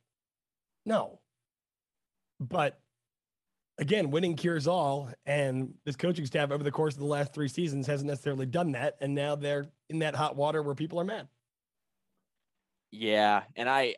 [0.84, 1.20] No.
[2.40, 2.80] But
[3.78, 7.48] again, winning cures all, and this coaching staff over the course of the last three
[7.48, 11.04] seasons hasn't necessarily done that, and now they're in that hot water where people are
[11.04, 11.28] mad.
[12.90, 13.96] Yeah, and I,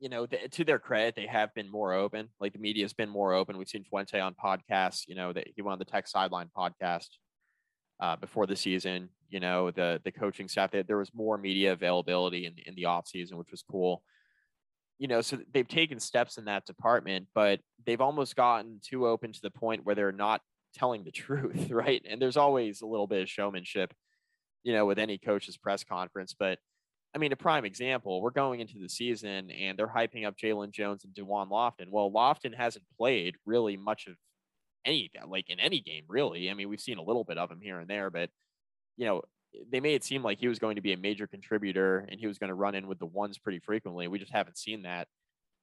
[0.00, 2.28] you know, th- to their credit, they have been more open.
[2.40, 3.56] Like the media has been more open.
[3.56, 5.02] We've seen Fuente on podcasts.
[5.06, 7.08] You know, that he went on the Tech Sideline podcast
[8.00, 9.08] uh, before the season.
[9.30, 10.70] You know, the the coaching staff.
[10.70, 14.02] They, there was more media availability in in the off season, which was cool.
[14.98, 19.32] You know, so they've taken steps in that department, but they've almost gotten too open
[19.32, 20.40] to the point where they're not
[20.74, 22.02] telling the truth, right?
[22.08, 23.92] And there's always a little bit of showmanship,
[24.62, 26.58] you know, with any coach's press conference, but
[27.14, 30.72] I mean, a prime example, we're going into the season and they're hyping up Jalen
[30.72, 31.88] Jones and Da'Wain Lofton.
[31.88, 34.16] Well, Lofton hasn't played really much of
[34.84, 36.50] any, like in any game, really.
[36.50, 38.30] I mean, we've seen a little bit of him here and there, but,
[38.96, 39.22] you know,
[39.70, 42.26] they made it seem like he was going to be a major contributor and he
[42.26, 44.08] was going to run in with the ones pretty frequently.
[44.08, 45.06] We just haven't seen that.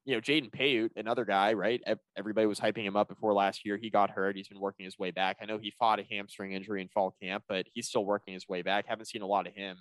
[0.06, 1.84] You know, Jaden Payoute, another guy, right?
[2.18, 3.78] Everybody was hyping him up before last year.
[3.78, 4.38] He got hurt.
[4.38, 5.38] He's been working his way back.
[5.42, 8.48] I know he fought a hamstring injury in fall camp, but he's still working his
[8.48, 8.88] way back.
[8.88, 9.78] Haven't seen a lot of him.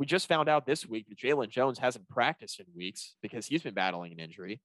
[0.00, 3.62] We just found out this week that Jalen Jones hasn't practiced in weeks because he's
[3.62, 4.62] been battling an injury.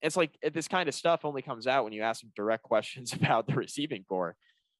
[0.00, 3.12] It's like this kind of stuff only comes out when you ask them direct questions
[3.12, 4.36] about the receiving corps.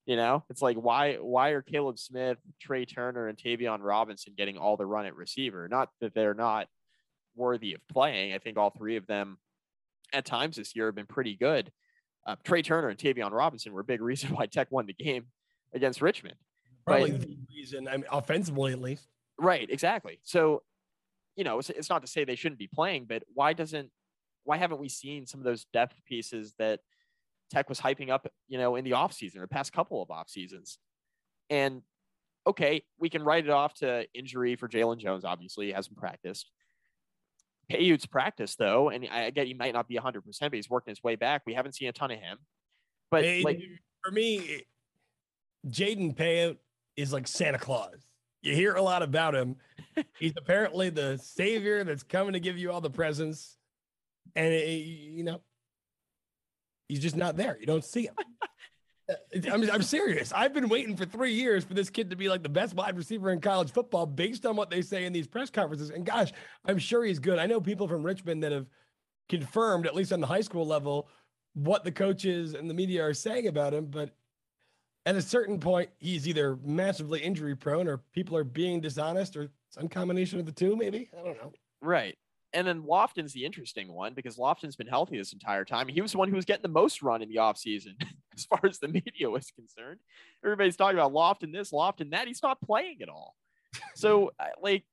[0.07, 4.57] You know, it's like why why are Caleb Smith, Tre Turner, and Tayvion Robinson getting
[4.57, 5.67] all the run at receiver?
[5.69, 6.69] Not that they're not
[7.35, 8.33] worthy of playing.
[8.33, 9.39] I think all three of them
[10.13, 11.73] at times this year have been pretty good.
[12.25, 15.27] Uh, Tre Turner and Tayvion Robinson were a big reason why Tech won the game
[15.75, 16.37] against Richmond.
[16.87, 19.09] Probably but, the reason, I mean, offensively at least.
[19.41, 20.21] Right, exactly.
[20.23, 20.63] So,
[21.35, 23.91] you know, it's, it's not to say they shouldn't be playing, but why doesn't
[24.45, 26.81] why haven't we seen some of those depth pieces that
[27.51, 30.79] Tech was hyping up, you know, in the offseason or past couple of off seasons?
[31.49, 31.83] And
[32.47, 35.25] okay, we can write it off to injury for Jalen Jones.
[35.25, 36.51] Obviously, he hasn't practiced.
[37.73, 40.91] Payoute's practice though, and I get he might not be 100, percent but he's working
[40.93, 41.43] his way back.
[41.47, 42.39] We haven't seen a ton of him.
[43.11, 43.63] But hey, like
[44.05, 44.65] for me,
[45.67, 46.59] Jaden Payoute
[46.97, 48.10] is like Santa Claus
[48.43, 49.57] you hear a lot about him.
[50.19, 53.57] He's apparently the savior that's coming to give you all the presents,
[54.35, 55.41] and it, you know,
[56.89, 57.57] he's just not there.
[57.59, 58.15] You don't see him.
[59.11, 60.33] Uh, I'm, I'm serious.
[60.33, 62.97] I've been waiting for three years for this kid to be like the best wide
[62.97, 65.91] receiver in college football based on what they say in these press conferences.
[65.91, 66.33] And gosh,
[66.65, 67.41] I'm sure he's good.
[67.41, 68.67] I know people from Richmond that have
[69.29, 71.09] confirmed, at least on the high school level,
[71.55, 73.87] what the coaches and the media are saying about him.
[73.87, 74.15] But
[75.07, 79.51] at a certain point, he's either massively injury prone or people are being dishonest or
[79.71, 81.11] some combination of the two, maybe.
[81.19, 81.53] I don't know.
[81.81, 82.17] Right.
[82.53, 85.89] And then Lofton's the interesting one because Lofton's been healthy this entire time.
[85.89, 87.95] He was the one who was getting the most run in the offseason
[88.37, 90.01] as far as the media was concerned.
[90.45, 92.27] Everybody's talking about Lofton this, Lofton that.
[92.27, 93.37] He's not playing at all.
[93.95, 94.33] So,
[94.63, 94.85] like,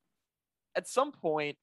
[0.76, 1.58] at some point.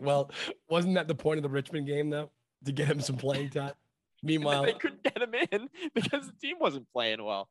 [0.00, 0.30] well,
[0.68, 2.30] wasn't that the point of the Richmond game, though?
[2.64, 3.72] To get him some playing time?
[4.22, 7.48] Meanwhile, they couldn't get him in because the team wasn't playing well.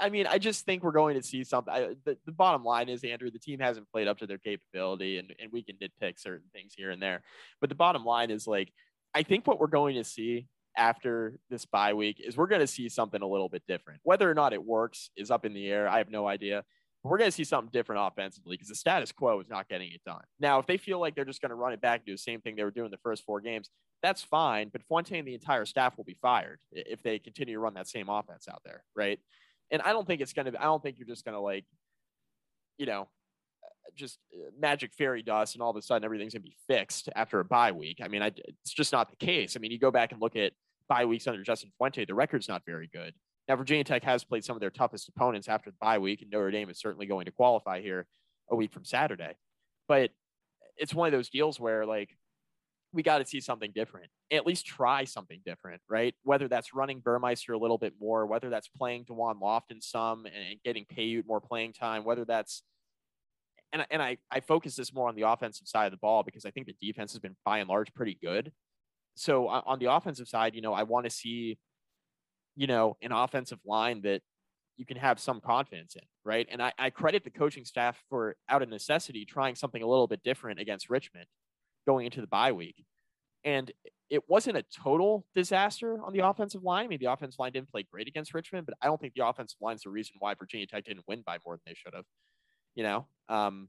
[0.00, 1.72] I mean, I just think we're going to see something.
[1.72, 5.18] I, the, the bottom line is, Andrew, the team hasn't played up to their capability,
[5.18, 7.22] and, and we can nitpick certain things here and there.
[7.60, 8.72] But the bottom line is, like,
[9.14, 10.46] I think what we're going to see
[10.76, 14.00] after this bye week is we're going to see something a little bit different.
[14.04, 15.88] Whether or not it works is up in the air.
[15.88, 16.64] I have no idea.
[17.02, 19.92] But we're going to see something different offensively because the status quo is not getting
[19.92, 20.22] it done.
[20.38, 22.18] Now, if they feel like they're just going to run it back and do the
[22.18, 23.70] same thing they were doing the first four games,
[24.02, 24.68] that's fine.
[24.72, 27.88] But Fuente and the entire staff will be fired if they continue to run that
[27.88, 29.18] same offense out there, right?
[29.70, 30.52] And I don't think it's gonna.
[30.58, 31.64] I don't think you're just gonna like,
[32.78, 33.08] you know,
[33.96, 37.40] just uh, magic fairy dust and all of a sudden everything's gonna be fixed after
[37.40, 37.98] a bye week.
[38.02, 39.56] I mean, I, it's just not the case.
[39.56, 40.52] I mean, you go back and look at
[40.88, 43.14] bye weeks under Justin Fuente, the record's not very good.
[43.48, 46.30] Now, Virginia Tech has played some of their toughest opponents after the bye week, and
[46.30, 48.06] Notre Dame is certainly going to qualify here
[48.50, 49.34] a week from Saturday.
[49.86, 50.10] But
[50.76, 52.10] it's one of those deals where, like,
[52.92, 54.10] we got to see something different.
[54.32, 56.14] At least try something different, right?
[56.22, 60.34] Whether that's running Burmester a little bit more, whether that's playing Da'Wain Lofton some and,
[60.34, 62.62] and getting Payoute more playing time, whether that's
[63.72, 66.46] and and I I focus this more on the offensive side of the ball because
[66.46, 68.52] I think the defense has been by and large pretty good.
[69.16, 71.58] So uh, on the offensive side, you know, I want to see,
[72.56, 74.22] you know, an offensive line that
[74.76, 76.46] you can have some confidence in, right?
[76.50, 80.06] And I, I credit the coaching staff for out of necessity trying something a little
[80.06, 81.26] bit different against Richmond
[81.88, 82.84] going into the bye week.
[83.44, 83.72] And
[84.10, 86.84] it wasn't a total disaster on the offensive line.
[86.84, 89.26] I mean, the offensive line didn't play great against Richmond, but I don't think the
[89.26, 91.94] offensive line is the reason why Virginia Tech didn't win by more than they should
[91.94, 92.04] have.
[92.74, 93.68] You know, um,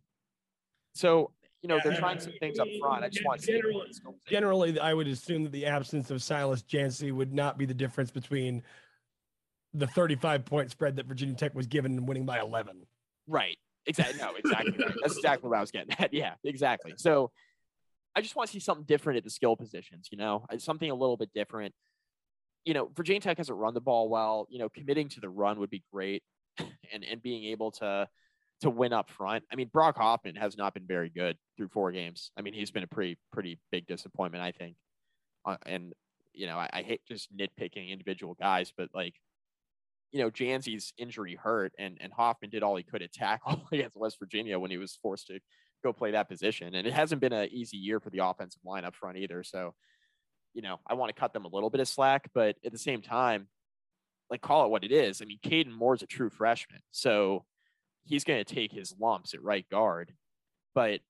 [0.93, 3.03] so you know they're trying some things up front.
[3.03, 3.88] I just want to generally,
[4.27, 8.12] generally, I would assume that the absence of Silas Dzansi would not be the difference
[8.12, 8.62] between
[9.73, 12.82] the 35 point spread that Virginia Tech was given and winning by 11.
[13.27, 13.58] Right.
[13.86, 14.19] Exactly.
[14.19, 14.73] No, exactly.
[14.77, 14.95] Right.
[15.01, 16.13] That's exactly what I was getting at.
[16.13, 16.93] Yeah, exactly.
[16.97, 17.32] So
[18.15, 20.95] I just want to see something different at the skill positions, you know, something a
[20.95, 21.74] little bit different.
[22.65, 24.48] You know, Virginia Tech hasn't run the ball well.
[24.50, 26.24] You know, committing to the run would be great
[26.60, 28.08] and, and being able to
[28.62, 29.43] to win up front.
[29.52, 32.32] I mean, Brock Hoffman has not been very good through four games.
[32.38, 34.76] I mean, he's been a pretty pretty big disappointment, I think.
[35.45, 35.93] Uh, and
[36.34, 39.15] you know, I, I, hate just nitpicking individual guys, but like,
[40.12, 43.98] you know, Dzansi's injury hurt, and and Hoffman did all he could at tackle against
[43.98, 45.39] West Virginia when he was forced to
[45.84, 46.76] go play that position.
[46.76, 49.44] And it hasn't been an easy year for the offensive line up front either.
[49.44, 49.74] So,
[50.54, 52.78] you know, I want to cut them a little bit of slack, but at the
[52.78, 53.48] same time,
[54.30, 55.22] like call it what it is.
[55.22, 57.46] I mean, Kaden Moore's a true freshman, so
[58.04, 60.13] he's going to take his lumps at right guard.
[60.76, 61.02] But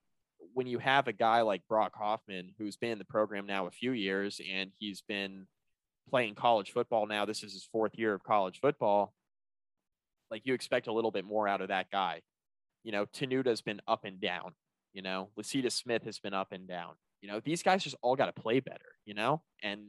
[0.54, 3.72] when you have a guy like Brock Hoffman, who's been in the program now a
[3.72, 5.48] few years and he's been
[6.10, 9.14] playing college football now, this is his fourth year of college football.
[10.32, 12.22] Like you expect a little bit more out of that guy.
[12.84, 14.54] You know, Tenuta's been up and down.
[14.94, 16.94] You know, Lecitus Smith has been up and down.
[17.22, 19.42] You know, these guys just all got to play better, you know?
[19.62, 19.88] And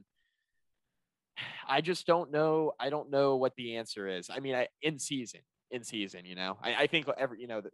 [1.69, 2.73] I just don't know.
[2.79, 4.29] I don't know what the answer is.
[4.31, 6.25] I mean, I, in season, in season.
[6.25, 7.71] You know, I, I think every you know the,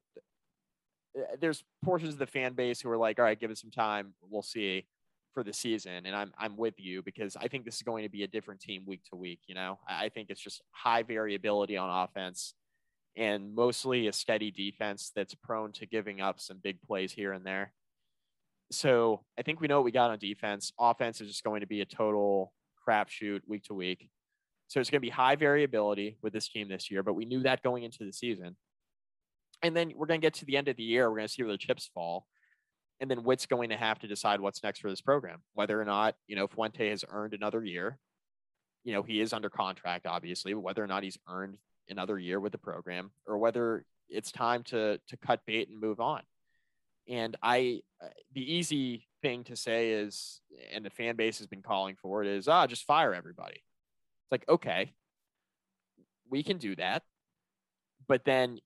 [1.15, 3.59] the, uh, there's portions of the fan base who are like, all right, give it
[3.59, 4.87] some time, we'll see
[5.33, 6.07] for the season.
[6.07, 8.61] And I'm I'm with you because I think this is going to be a different
[8.61, 9.41] team week to week.
[9.47, 12.55] You know, I, I think it's just high variability on offense
[13.17, 17.45] and mostly a steady defense that's prone to giving up some big plays here and
[17.45, 17.73] there.
[18.71, 20.73] So I think we know what we got on defense.
[20.79, 22.53] Offense is just going to be a total
[22.87, 24.09] crapshoot week to week.
[24.69, 27.43] So it's going to be high variability with this team this year, but we knew
[27.45, 28.57] that going into the season.
[29.63, 31.09] And then we're going to get to the end of the year.
[31.09, 32.27] We're going to see where the chips fall.
[33.01, 35.85] And then Whit's going to have to decide what's next for this program, whether or
[35.85, 37.99] not, you know, Fuente has earned another year.
[38.85, 42.41] You know, he is under contract, obviously, but whether or not he's earned another year
[42.41, 46.23] with the program or whether it's time to to cut bait and move on.
[47.09, 50.41] And I, uh, the easy thing to say is,
[50.73, 53.55] and the fan base has been calling for it is, ah, just fire everybody.
[53.55, 54.93] It's like, okay,
[56.29, 57.05] we can do that.
[58.09, 58.59] But then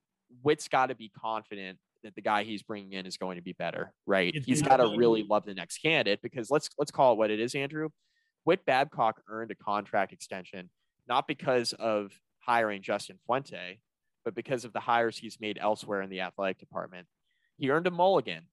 [0.43, 3.53] Whit's got to be confident that the guy he's bringing in is going to be
[3.53, 4.35] better, right?
[4.35, 7.31] It's he's got to really love the next candidate because let's let's call it what
[7.31, 7.91] it is, Andrew.
[8.45, 10.71] Whit Babcock earned a contract extension
[11.11, 13.81] not because of hiring Justin Fuente,
[14.25, 17.07] but because of the hires he's made elsewhere in the athletic department.
[17.57, 18.45] He earned a mulligan.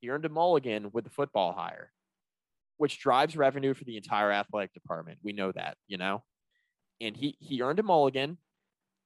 [0.00, 1.92] He earned a mulligan with the football hire,
[2.78, 5.18] which drives revenue for the entire athletic department.
[5.22, 6.22] We know that, you know
[7.00, 8.38] and he he earned a mulligan,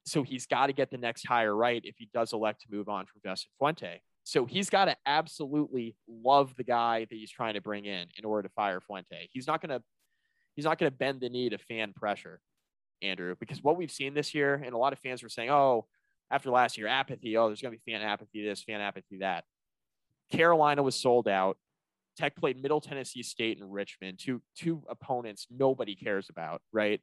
[0.05, 2.89] so he's got to get the next hire right if he does elect to move
[2.89, 4.01] on from Justin Fuente.
[4.23, 8.25] So he's got to absolutely love the guy that he's trying to bring in in
[8.25, 9.29] order to fire Fuente.
[9.31, 9.81] He's not gonna
[10.55, 12.39] he's not gonna bend the knee to fan pressure,
[13.01, 15.85] Andrew, because what we've seen this year, and a lot of fans were saying, oh,
[16.31, 17.37] after last year, apathy.
[17.37, 18.43] Oh, there's gonna be fan apathy.
[18.43, 19.43] This fan apathy that.
[20.31, 21.57] Carolina was sold out.
[22.17, 27.01] Tech played Middle Tennessee State and Richmond, two two opponents nobody cares about, right?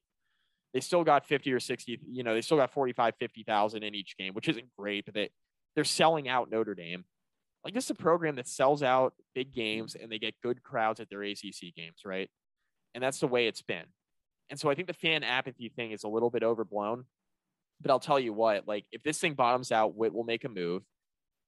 [0.72, 4.16] they still got 50 or 60, you know, they still got 45, 50,000 in each
[4.16, 5.30] game, which isn't great, but they,
[5.74, 7.04] they're selling out Notre Dame.
[7.64, 10.98] Like this is a program that sells out big games and they get good crowds
[10.98, 12.28] at their ACC games, right?
[12.94, 13.84] And that's the way it's been.
[14.52, 17.06] And so I think the fan apathy thing is a little bit overblown.
[17.80, 20.48] But I'll tell you what, like if this thing bottoms out, Whit will make a
[20.50, 20.82] move.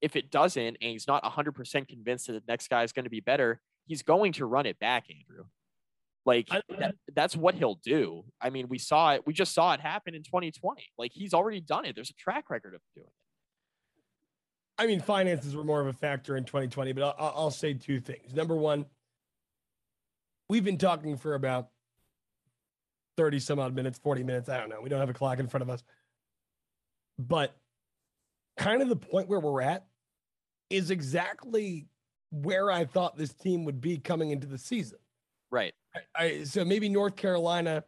[0.01, 3.11] If it doesn't, and he's not 100% convinced that the next guy is going to
[3.11, 5.45] be better, he's going to run it back, Andrew.
[6.25, 6.49] Like
[6.79, 8.25] that, that's what he'll do.
[8.41, 9.27] I mean, we saw it.
[9.27, 10.83] We just saw it happen in 2020.
[10.97, 11.95] Like he's already done it.
[11.95, 14.83] There's a track record of doing it.
[14.83, 18.01] I mean, finances were more of a factor in 2020, but I'll, I'll say two
[18.01, 18.35] things.
[18.35, 18.87] Number one,
[20.49, 21.69] we've been talking for about
[23.17, 24.49] 30 some odd minutes, 40 minutes.
[24.49, 24.81] I don't know.
[24.83, 25.83] We don't have a clock in front of us.
[27.19, 27.57] But
[28.57, 29.87] kind of the point where we're at
[30.71, 31.87] is exactly
[32.31, 34.99] where I thought this team would be coming into the season.
[35.51, 35.75] Right.
[35.95, 37.85] I, I, so maybe North Carolina,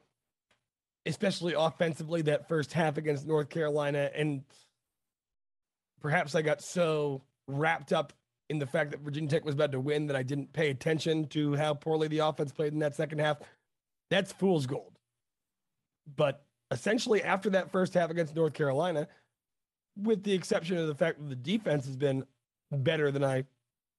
[1.05, 4.45] especially offensively, that first half against North Carolina, and
[6.01, 8.12] perhaps I got so wrapped up
[8.49, 11.27] in the fact that Virginia Tech was about to win that I didn't pay attention
[11.29, 13.39] to how poorly the offense played in that second half.
[14.11, 14.96] That's fool's gold.
[16.15, 19.09] But essentially, after that first half against North Carolina,
[20.01, 22.25] with the exception of the fact that the defense has been
[22.71, 23.45] better than I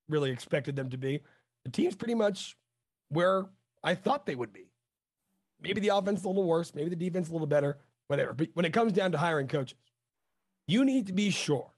[0.09, 1.21] really expected them to be,
[1.65, 2.55] the team's pretty much
[3.09, 3.45] where
[3.83, 4.69] I thought they would be.
[5.61, 7.77] Maybe the offense a little worse, maybe the defense a little better,
[8.07, 8.33] whatever.
[8.33, 9.77] But when it comes down to hiring coaches,
[10.67, 11.71] you need to be sure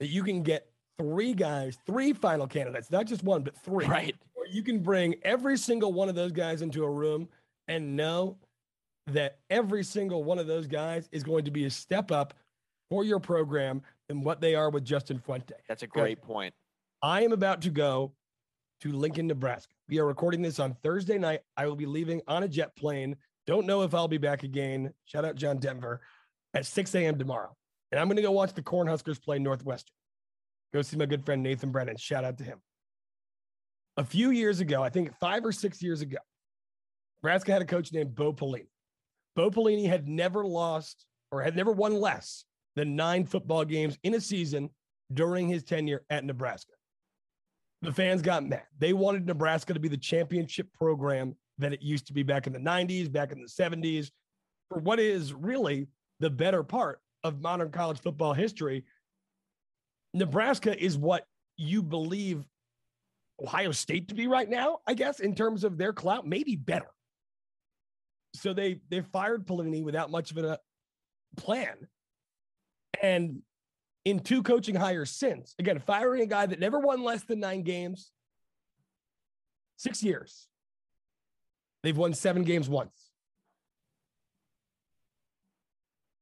[0.00, 3.86] that you can get three guys, three final candidates, not just one, but three.
[3.86, 4.16] Right.
[4.34, 7.28] Or you can bring every single one of those guys into a room
[7.68, 8.36] and know
[9.06, 12.34] that every single one of those guys is going to be a step up
[12.90, 15.54] for your program than what they are with Justin Fuente.
[15.68, 16.54] That's a great point.
[17.02, 18.12] I am about to go
[18.80, 19.72] to Lincoln, Nebraska.
[19.88, 21.40] We are recording this on Thursday night.
[21.56, 23.16] I will be leaving on a jet plane.
[23.46, 24.92] Don't know if I'll be back again.
[25.04, 26.00] Shout out John Denver
[26.54, 27.18] at 6 a.m.
[27.18, 27.54] tomorrow.
[27.90, 29.94] And I'm going to go watch the Cornhuskers play Northwestern.
[30.72, 31.96] Go see my good friend Nathan Brennan.
[31.96, 32.60] Shout out to him.
[33.96, 36.18] A few years ago, I think five or six years ago,
[37.22, 38.68] Nebraska had a coach named Bo Pelini.
[39.36, 42.44] Bo Pelini had never lost or had never won less
[42.76, 44.70] than nine football games in a season
[45.12, 46.72] during his tenure at Nebraska.
[47.82, 48.64] The fans got mad.
[48.78, 52.52] They wanted Nebraska to be the championship program that it used to be back in
[52.52, 54.10] the 90s, back in the 70s,
[54.68, 55.88] for what is really
[56.20, 58.84] the better part of modern college football history.
[60.14, 61.26] Nebraska is what
[61.56, 62.44] you believe
[63.40, 66.88] Ohio State to be right now, I guess, in terms of their clout, maybe better.
[68.34, 70.58] So they they fired Pelini without much of a
[71.36, 71.76] plan.
[73.02, 73.42] And
[74.04, 77.62] in two coaching hires since, again, firing a guy that never won less than nine
[77.62, 78.12] games,
[79.76, 80.48] six years.
[81.82, 83.10] They've won seven games once.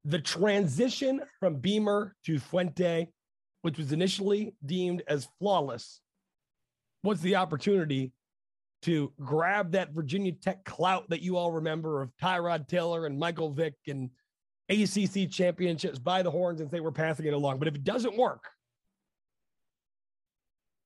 [0.05, 3.09] The transition from Beamer to Fuente,
[3.63, 6.01] which was initially deemed as flawless,
[7.03, 8.13] was the opportunity
[8.83, 13.51] to grab that Virginia Tech clout that you all remember of Tyrod Taylor and Michael
[13.51, 14.11] Vick and
[14.69, 17.59] ACC championships by the horns and say we're passing it along.
[17.59, 18.45] But if it doesn't work,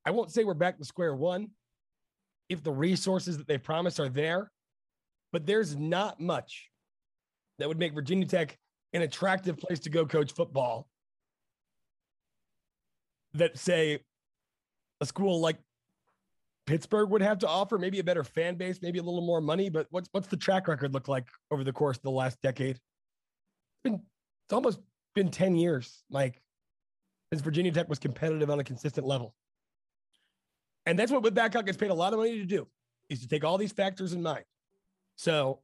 [0.05, 1.51] I won't say we're back to square one
[2.49, 4.51] if the resources that they promised are there,
[5.33, 6.71] but there's not much
[7.59, 8.59] that would make Virginia Tech
[8.93, 10.89] an attractive place to go coach football
[13.35, 14.01] that say
[15.01, 15.59] a school like
[16.67, 19.69] Pittsburgh would have to offer maybe a better fan base, maybe a little more money.
[19.69, 22.77] But what's what's the track record look like over the course of the last decade?
[22.77, 24.81] It's been it's almost
[25.15, 26.41] been 10 years, Mike,
[27.33, 29.35] since Virginia Tech was competitive on a consistent level.
[30.87, 32.67] And that's what Babcock gets paid a lot of money to do,
[33.09, 34.45] is to take all these factors in mind.
[35.17, 35.61] So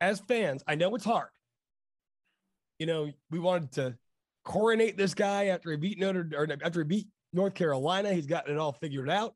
[0.00, 1.28] as fans, I know it's hard.
[2.78, 3.96] You know, we wanted to
[4.44, 8.12] coronate this guy after he beat Notre or after he beat North Carolina.
[8.12, 9.34] He's gotten it all figured out.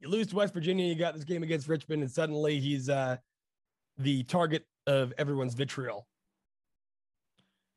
[0.00, 3.16] You lose to West Virginia, you got this game against Richmond, and suddenly he's uh,
[3.98, 6.06] the target of everyone's vitriol.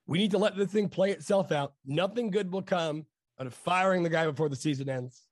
[0.08, 1.74] We need to let this thing play itself out.
[1.86, 3.06] Nothing good will come
[3.40, 5.24] out of firing the guy before the season ends.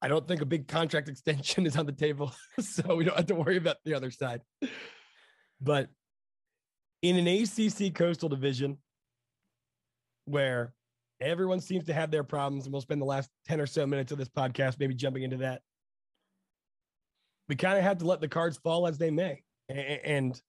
[0.00, 3.26] I don't think a big contract extension is on the table, so we don't have
[3.26, 4.40] to worry about the other side.
[5.60, 5.88] But
[7.02, 8.78] in an ACC coastal division
[10.24, 10.72] where
[11.20, 14.12] everyone seems to have their problems, and we'll spend the last 10 or so minutes
[14.12, 15.62] of this podcast maybe jumping into that.
[17.48, 19.42] We kind of have to let the cards fall as they may.
[19.68, 20.40] And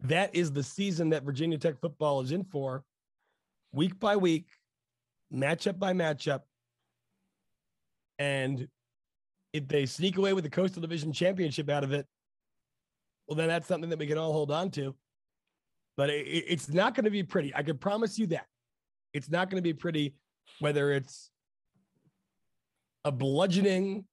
[0.00, 2.84] that is the season that Virginia Tech football is in for,
[3.72, 4.46] week by week,
[5.32, 6.40] matchup by matchup.
[8.18, 8.68] And
[9.52, 12.06] if they sneak away with the Coastal Division championship out of it,
[13.26, 14.94] well, then that's something that we can all hold on to.
[15.96, 17.54] But it, it's not going to be pretty.
[17.54, 18.46] I can promise you that.
[19.12, 20.14] It's not going to be pretty,
[20.60, 21.30] whether it's
[23.04, 24.04] a bludgeoning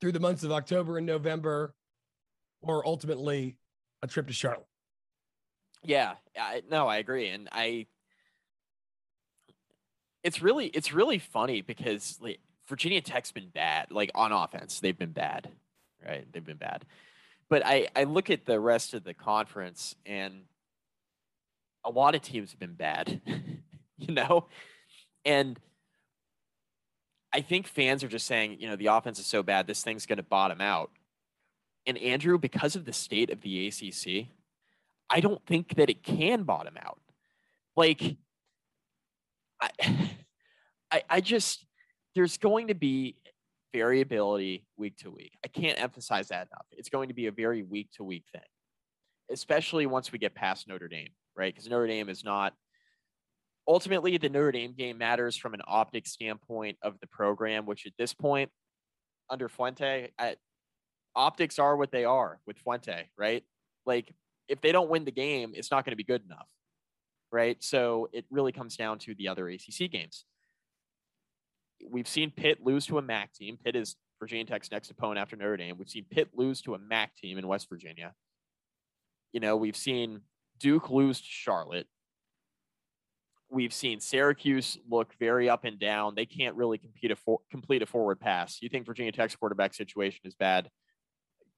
[0.00, 1.74] through the months of October and November,
[2.62, 3.56] or ultimately
[4.02, 4.66] a trip to Charlotte.
[5.82, 7.86] Yeah, I, no, I agree, and I.
[10.22, 14.98] It's really it's really funny because like, Virginia Tech's been bad, like on offense, they've
[14.98, 15.50] been bad,
[16.04, 16.26] right?
[16.32, 16.86] They've been bad,
[17.50, 20.44] but I I look at the rest of the conference and
[21.84, 23.20] a lot of teams have been bad,
[24.08, 24.46] you know,
[25.24, 25.58] and
[27.32, 30.06] I think fans are just saying, you know, the offense is so bad, this thing's
[30.06, 30.90] going to bottom out.
[31.86, 34.28] And Andrew, because of the state of the ACC,
[35.10, 37.00] I don't think that it can bottom out.
[37.76, 38.16] Like,
[39.60, 39.70] I,
[40.90, 41.66] I, I just,
[42.14, 43.16] there's going to be
[43.72, 45.32] variability week to week.
[45.44, 46.66] I can't emphasize that enough.
[46.70, 48.42] It's going to be a very week to week thing,
[49.30, 51.52] especially once we get past Notre Dame, right?
[51.52, 52.54] Because Notre Dame is not
[53.66, 57.92] ultimately the Notre Dame game matters from an optic standpoint of the program, which at
[57.98, 58.50] this point
[59.30, 60.36] under Fuente, I,
[61.16, 63.42] optics are what they are with Fuente, right?
[63.86, 64.14] Like
[64.48, 66.48] if they don't win the game, it's not going to be good enough,
[67.32, 67.56] right?
[67.62, 70.24] So it really comes down to the other ACC games.
[71.88, 73.58] We've seen Pitt lose to a MAC team.
[73.62, 75.76] Pitt is Virginia Tech's next opponent after Notre Dame.
[75.78, 78.12] We've seen Pitt lose to a MAC team in West Virginia.
[79.32, 80.20] You know, we've seen
[80.58, 81.86] Duke lose to Charlotte.
[83.54, 86.16] We've seen Syracuse look very up and down.
[86.16, 88.58] They can't really compete a for, complete a forward pass.
[88.60, 90.68] You think Virginia Tech's quarterback situation is bad?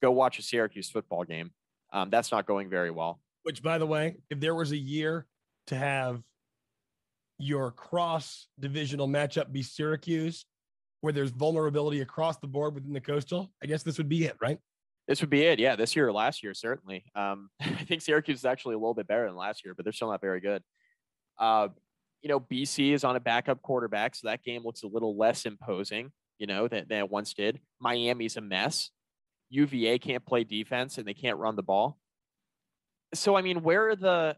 [0.02, 1.52] Go watch a Syracuse football game.
[1.94, 3.20] Um, that's not going very well.
[3.44, 5.26] Which, by the way, if there was a year
[5.68, 6.20] to have
[7.38, 10.44] your cross divisional matchup be Syracuse,
[11.00, 14.36] where there's vulnerability across the board within the coastal, I guess this would be it,
[14.38, 14.58] right?
[15.08, 15.58] This would be it.
[15.58, 17.04] Yeah, this year or last year, certainly.
[17.14, 19.94] Um, I think Syracuse is actually a little bit better than last year, but they're
[19.94, 20.62] still not very good.
[21.38, 21.68] Uh,
[22.22, 25.46] you know, BC is on a backup quarterback, so that game looks a little less
[25.46, 27.60] imposing, you know, than, than it once did.
[27.80, 28.90] Miami's a mess.
[29.50, 31.98] UVA can't play defense and they can't run the ball.
[33.14, 34.36] So I mean, where are the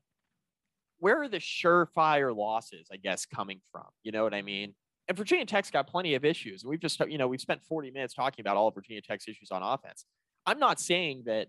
[0.98, 3.86] where are the surefire losses, I guess, coming from?
[4.02, 4.74] You know what I mean?
[5.06, 6.64] And Virginia Tech's got plenty of issues.
[6.64, 9.50] We've just, you know, we've spent 40 minutes talking about all of Virginia Tech's issues
[9.50, 10.04] on offense.
[10.44, 11.48] I'm not saying that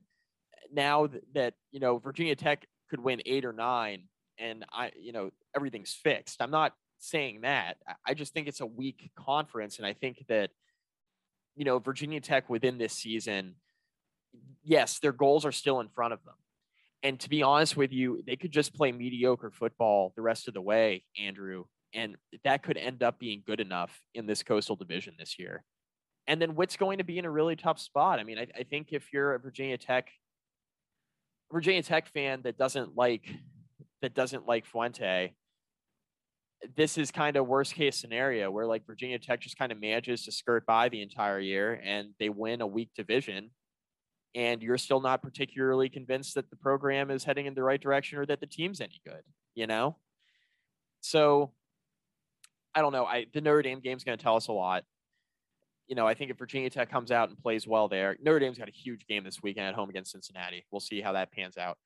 [0.72, 4.04] now that, that you know Virginia Tech could win eight or nine
[4.40, 6.42] and I, you know, everything's fixed.
[6.42, 7.78] I'm not saying that.
[8.06, 10.52] I just think it's a weak conference, and I think that
[11.56, 13.56] you know, Virginia Tech within this season,
[14.64, 16.36] yes, their goals are still in front of them.
[17.04, 20.54] And to be honest with you, they could just play mediocre football the rest of
[20.54, 22.16] the way, Andrew, and
[22.46, 25.64] that could end up being good enough in this coastal division this year.
[26.28, 28.20] And then Whit's going to be in a really tough spot.
[28.20, 30.10] I mean, I, I think if you're a Virginia Tech
[31.52, 33.28] Virginia Tech fan that doesn't like
[34.02, 35.34] that doesn't like Fuente,
[36.76, 40.26] this is kind of worst case scenario where like Virginia Tech just kind of manages
[40.26, 43.52] to skirt by the entire year and they win a weak division
[44.36, 48.20] and you're still not particularly convinced that the program is heading in the right direction
[48.20, 49.24] or that the team's any good,
[49.56, 49.98] you know?
[51.02, 51.52] So
[52.76, 53.06] I don't know.
[53.06, 54.84] I the Notre Dame game's going to tell us a lot.
[55.88, 58.60] You know, I think if Virginia Tech comes out and plays well there, Notre Dame's
[58.60, 60.66] got a huge game this weekend at home against Cincinnati.
[60.72, 61.78] We'll see how that pans out.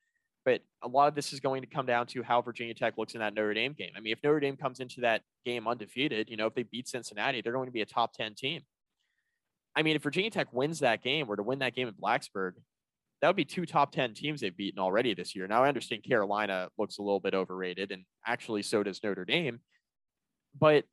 [0.44, 3.14] But a lot of this is going to come down to how Virginia Tech looks
[3.14, 3.92] in that Notre Dame game.
[3.96, 6.86] I mean, if Notre Dame comes into that game undefeated, you know, if they beat
[6.86, 8.62] Cincinnati, they're going to be a top 10 team.
[9.74, 12.52] I mean, if Virginia Tech wins that game or to win that game in Blacksburg,
[13.20, 15.46] that would be two top 10 teams they've beaten already this year.
[15.46, 19.60] Now, I understand Carolina looks a little bit overrated, and actually, so does Notre Dame.
[20.58, 20.84] But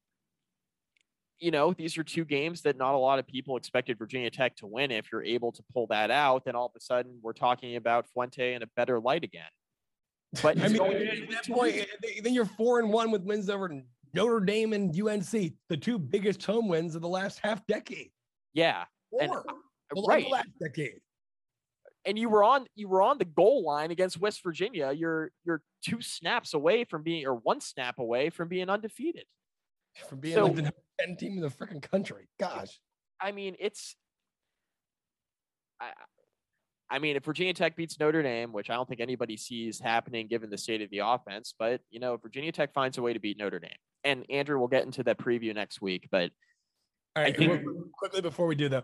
[1.42, 4.56] you know, these are two games that not a lot of people expected Virginia Tech
[4.58, 4.92] to win.
[4.92, 8.06] If you're able to pull that out, then all of a sudden we're talking about
[8.14, 9.50] Fuente in a better light again.
[10.42, 11.88] But I mean, at that point,
[12.24, 13.82] then you're four and one with wins over
[14.14, 18.12] Notre Dame and UNC, the two biggest home wins of the last half decade.
[18.54, 19.22] Yeah, four.
[19.22, 19.32] And,
[19.94, 21.02] well, right, last decade.
[22.06, 24.92] And you were on you were on the goal line against West Virginia.
[24.92, 29.26] You're you're two snaps away from being, or one snap away from being undefeated.
[30.08, 32.28] From being so, like the 10 team in the freaking country.
[32.39, 32.80] Gosh.
[33.20, 33.96] I mean, it's.
[35.80, 35.92] I,
[36.89, 40.28] I mean, if Virginia Tech beats Notre Dame, which I don't think anybody sees happening
[40.28, 43.20] given the state of the offense, but you know, Virginia Tech finds a way to
[43.20, 43.72] beat Notre Dame.
[44.04, 46.10] And Andrew, we'll get into that preview next week.
[46.12, 46.32] But
[47.16, 47.64] all right, think,
[47.98, 48.84] quickly before we do though,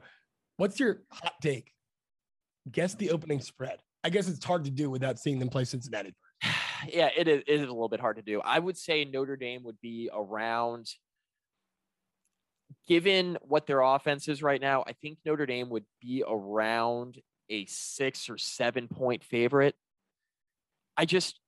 [0.56, 1.72] what's your hot take?
[2.72, 3.80] Guess the opening spread.
[4.04, 6.14] I guess it's hard to do without seeing them play Cincinnati.
[6.88, 8.42] Yeah, it is, it is a little bit hard to do.
[8.42, 10.90] I would say Notre Dame would be around
[12.88, 17.66] given what their offense is right now, I think Notre Dame would be around a
[17.66, 19.76] six or seven point favorite.
[20.96, 21.40] I just,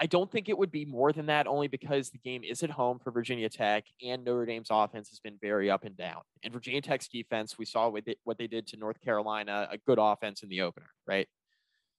[0.00, 2.70] I don't think it would be more than that only because the game is at
[2.70, 6.22] home for Virginia Tech and Notre Dame's offense has been very up and down.
[6.42, 10.42] And Virginia Tech's defense, we saw what they did to North Carolina, a good offense
[10.42, 11.28] in the opener, right?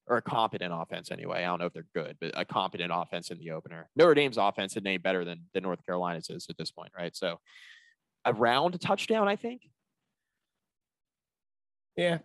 [0.08, 1.43] Or a competent offense anyway.
[1.43, 3.89] I don't know if they're good, but a competent offense in the opener.
[3.95, 7.16] Notre Dame's offense isn't any better than, than North Carolina's is at this point, right?
[7.16, 7.39] So
[8.26, 9.62] around a touchdown, I think.
[11.95, 12.20] Yeah.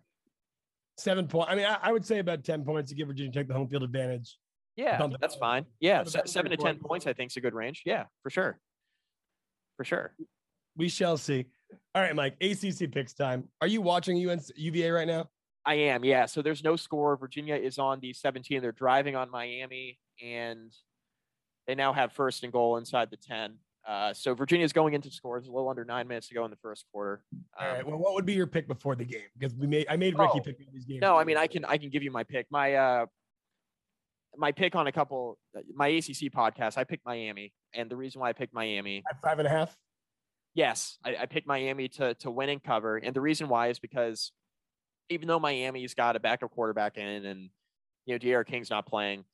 [0.97, 1.53] Seven points.
[1.53, 3.69] I mean, I, I, would say about 10 points to give Virginia Tech the home
[3.69, 4.39] field advantage.
[4.77, 5.65] Yeah, that's fine.
[5.81, 7.83] Yeah, seven to 10 points, I think, is a good range.
[7.87, 8.59] Yeah, for sure.
[9.79, 10.15] For sure.
[10.77, 11.47] We shall see.
[11.95, 13.49] All right, Mike, ACC picks time.
[13.63, 15.29] Are you watching UNC, UVA right now?
[15.67, 16.27] I am, yeah.
[16.27, 17.17] So there's no score.
[17.17, 18.63] Virginia is on the 17.
[18.63, 20.73] They're driving on Miami, and
[21.67, 23.59] they now have first and goal inside the 10.
[23.87, 26.57] Uh, so Virginia's going into scores a little under nine minutes to go in the
[26.57, 27.23] first quarter.
[27.59, 27.81] All right.
[27.81, 29.21] Um, well, what would be your pick before the game?
[29.39, 31.01] Because we made I made Ricky oh, pick these games.
[31.01, 32.47] No, I mean I can I can give you my pick.
[32.51, 33.07] My uh
[34.37, 35.39] my pick on a couple
[35.73, 36.77] my ACC podcast.
[36.77, 39.77] I picked Miami, and the reason why I picked Miami at five and a half.
[40.53, 43.79] Yes, I, I picked Miami to to win and cover, and the reason why is
[43.79, 44.33] because
[45.09, 47.51] even though Miami's got a backup quarterback in, and
[48.07, 49.25] you know D'Eriq King's not playing,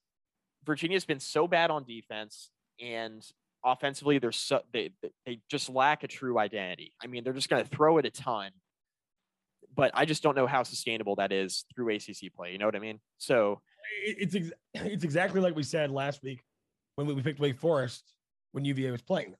[0.64, 2.50] Virginia's been so bad on defense,
[2.80, 3.24] and
[3.64, 4.90] offensively they're so they
[5.26, 6.92] they just lack a true identity.
[7.02, 8.50] I mean, they're just going to throw it a ton,
[9.74, 12.52] but I just don't know how sustainable that is through ACC play.
[12.52, 13.00] You know what I mean?
[13.18, 13.60] So
[14.04, 16.42] it's ex- it's exactly like we said last week
[16.96, 18.02] when we picked Wake Forest
[18.52, 19.34] when UVA was playing.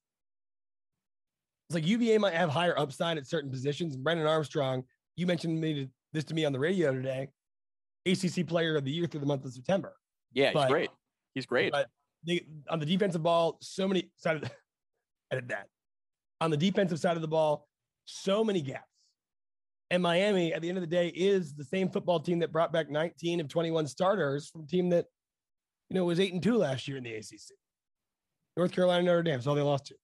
[1.69, 3.97] It's like UVA might have higher upside at certain positions.
[3.97, 4.85] Brennan Armstrong,
[5.17, 7.29] you mentioned me this to me on the radio today,
[8.07, 9.95] ACC Player of the Year through the month of September.
[10.33, 10.91] Yeah, he's great.
[11.35, 11.73] He's great.
[11.73, 11.89] But
[12.27, 14.51] they, on the defensive ball, so many side of the,
[15.31, 15.67] edit that.
[16.41, 17.67] On the defensive side of the ball,
[18.05, 18.87] so many gaps.
[19.91, 22.73] And Miami, at the end of the day, is the same football team that brought
[22.73, 25.05] back 19 of 21 starters from a team that,
[25.91, 27.53] you know, was eight and two last year in the ACC.
[28.57, 29.95] North Carolina, Notre Dame, so they lost to.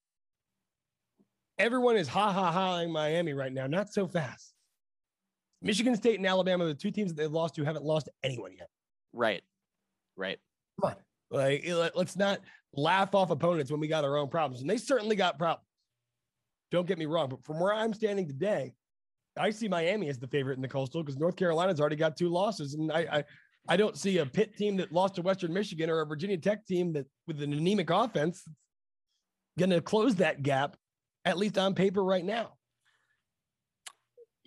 [1.59, 3.67] Everyone is ha ha haing Miami right now.
[3.67, 4.53] Not so fast.
[5.63, 8.69] Michigan State and Alabama, the two teams that they've lost to, haven't lost anyone yet.
[9.13, 9.43] Right.
[10.17, 10.39] Right.
[10.81, 10.97] Come on.
[11.31, 12.41] Like, eh, let's not
[12.75, 14.61] laugh off opponents when we got our own problems.
[14.61, 15.67] And they certainly got problems.
[16.71, 17.29] Don't get me wrong.
[17.29, 18.75] But from where I'm standing today,
[19.39, 22.29] I see Miami as the favorite in the coastal because North Carolina's already got two
[22.29, 22.75] losses.
[22.75, 23.25] And I, I,
[23.69, 26.67] I don't see a Pitt team that lost to Western Michigan or a Virginia Tech
[26.67, 28.45] team that with an anemic offense
[29.59, 30.77] going to close that gap,
[31.25, 32.53] at least on paper right now.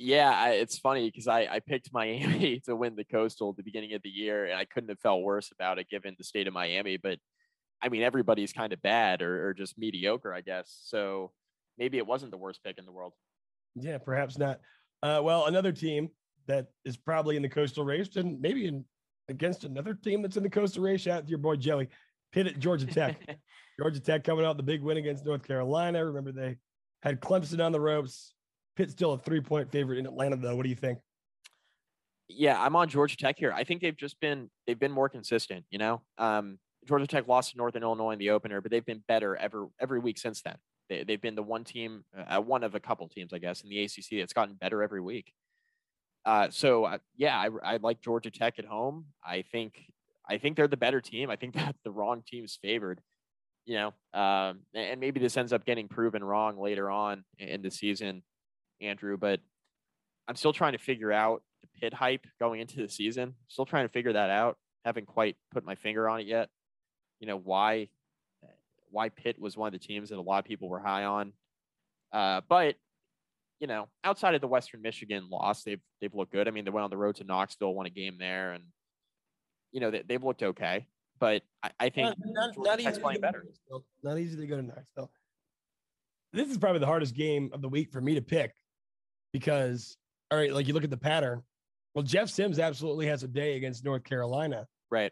[0.02, 3.64] Yeah, I, it's funny because I, I picked Miami to win the Coastal at the
[3.64, 6.48] beginning of the year, and I couldn't have felt worse about it given the state
[6.48, 6.98] of Miami.
[6.98, 7.20] But
[7.84, 10.82] I mean, everybody's kind of bad or, or just mediocre, I guess.
[10.86, 11.32] So
[11.78, 13.14] maybe it wasn't the worst pick in the world.
[13.76, 14.60] Yeah, perhaps not.
[15.04, 16.10] Uh, well, another team
[16.48, 18.84] that is probably in the Coastal race and maybe in,
[19.30, 21.02] against another team that's in the Coastal race.
[21.02, 21.90] Shout out to your boy Jelly,
[22.32, 23.18] Pitt at Georgia Tech.
[23.80, 26.04] Georgia Tech coming out the big win against North Carolina.
[26.04, 26.58] Remember they
[27.04, 28.34] had Clemson on the ropes.
[28.82, 30.56] Pitt's still a three point favorite in Atlanta, though.
[30.56, 30.98] What do you think?
[32.28, 33.54] Yeah, I'm on Georgia Tech here.
[33.54, 35.66] I think they've just been they've been more consistent.
[35.70, 36.58] You know, um,
[36.88, 40.00] Georgia Tech lost to Northern Illinois in the opener, but they've been better every every
[40.00, 40.56] week since then.
[40.90, 43.70] They, they've been the one team, uh, one of a couple teams, I guess, in
[43.70, 45.32] the ACC that's gotten better every week.
[46.26, 49.06] Uh, so uh, yeah, I, I like Georgia Tech at home.
[49.24, 49.80] I think
[50.28, 51.30] I think they're the better team.
[51.30, 53.00] I think that the wrong team's favored.
[53.68, 57.70] You know, um, and maybe this ends up getting proven wrong later on in the
[57.70, 58.24] season.
[58.82, 59.40] Andrew, but
[60.28, 63.36] I'm still trying to figure out the pit hype going into the season.
[63.48, 64.58] Still trying to figure that out.
[64.86, 66.50] Haven't quite put my finger on it yet.
[67.20, 67.90] You know why
[68.92, 71.34] why Pitt was one of the teams that a lot of people were high on.
[72.12, 72.76] Uh, but
[73.60, 76.48] you know, outside of the Western Michigan loss, they've they've looked good.
[76.48, 78.64] I mean, they went on the road to Knoxville, won a game there, and
[79.72, 80.88] you know they, have looked okay.
[81.20, 83.46] But I, I think not, not, not easy playing better.
[84.04, 85.12] Not easy to go to Knoxville.
[86.34, 88.56] This is probably the hardest game of the week for me to pick
[89.34, 89.98] because
[90.32, 91.44] all right, like you look at the pattern.
[91.94, 94.66] Well, Jeff Sims absolutely has a day against North Carolina.
[94.90, 95.12] Right.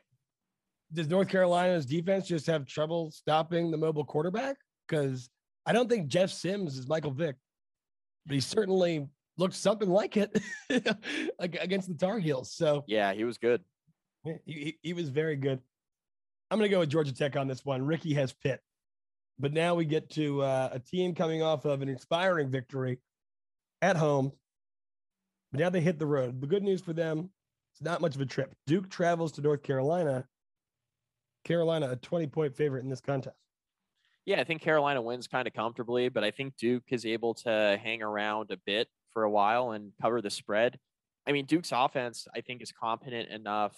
[0.93, 4.55] Does North Carolina's defense just have trouble stopping the mobile quarterback?
[4.87, 5.29] Because
[5.65, 7.35] I don't think Jeff Sims is Michael Vick,
[8.25, 9.07] but he certainly
[9.37, 10.41] looked something like it
[11.39, 12.53] against the Tar Heels.
[12.53, 13.61] So yeah, he was good.
[14.23, 15.59] He, he, he was very good.
[16.49, 17.83] I'm going to go with Georgia Tech on this one.
[17.83, 18.61] Ricky has Pitt,
[19.37, 22.99] but now we get to uh, a team coming off of an inspiring victory
[23.81, 24.31] at home.
[25.51, 26.41] But now they hit the road.
[26.41, 27.29] The good news for them,
[27.73, 28.53] it's not much of a trip.
[28.67, 30.25] Duke travels to North Carolina.
[31.43, 33.35] Carolina, a 20 point favorite in this contest.
[34.25, 37.79] Yeah, I think Carolina wins kind of comfortably, but I think Duke is able to
[37.81, 40.77] hang around a bit for a while and cover the spread.
[41.25, 43.75] I mean, Duke's offense, I think, is competent enough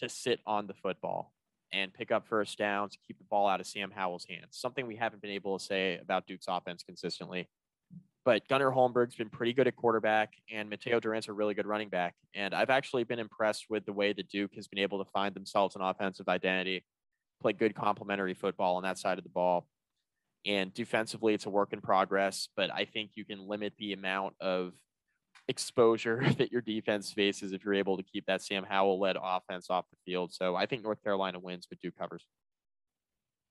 [0.00, 1.32] to sit on the football
[1.72, 4.52] and pick up first downs, keep the ball out of Sam Howell's hands.
[4.52, 7.48] Something we haven't been able to say about Duke's offense consistently.
[8.28, 11.88] But Gunnar Holmberg's been pretty good at quarterback, and Mataeo Durant's a really good running
[11.88, 12.14] back.
[12.34, 15.34] And I've actually been impressed with the way that Duke has been able to find
[15.34, 16.84] themselves an offensive identity,
[17.40, 19.66] play good complementary football on that side of the ball.
[20.44, 24.34] And defensively, it's a work in progress, but I think you can limit the amount
[24.42, 24.74] of
[25.48, 29.70] exposure that your defense faces if you're able to keep that Sam Howell led offense
[29.70, 30.34] off the field.
[30.34, 32.26] So I think North Carolina wins, but Duke covers.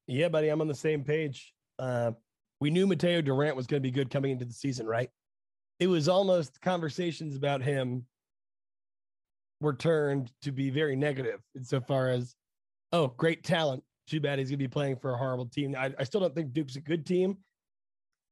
[0.06, 1.52] Yeah, buddy, I'm on the same page.
[1.80, 2.12] Uh,
[2.60, 5.10] we knew Mataeo Durant was going to be good coming into the season, right?
[5.80, 8.06] It was almost conversations about him
[9.60, 12.36] were turned to be very negative insofar as,
[12.92, 13.84] oh, great talent.
[14.08, 15.76] Too bad he's going to be playing for a horrible team.
[15.78, 17.38] I, I still don't think Duke's a good team,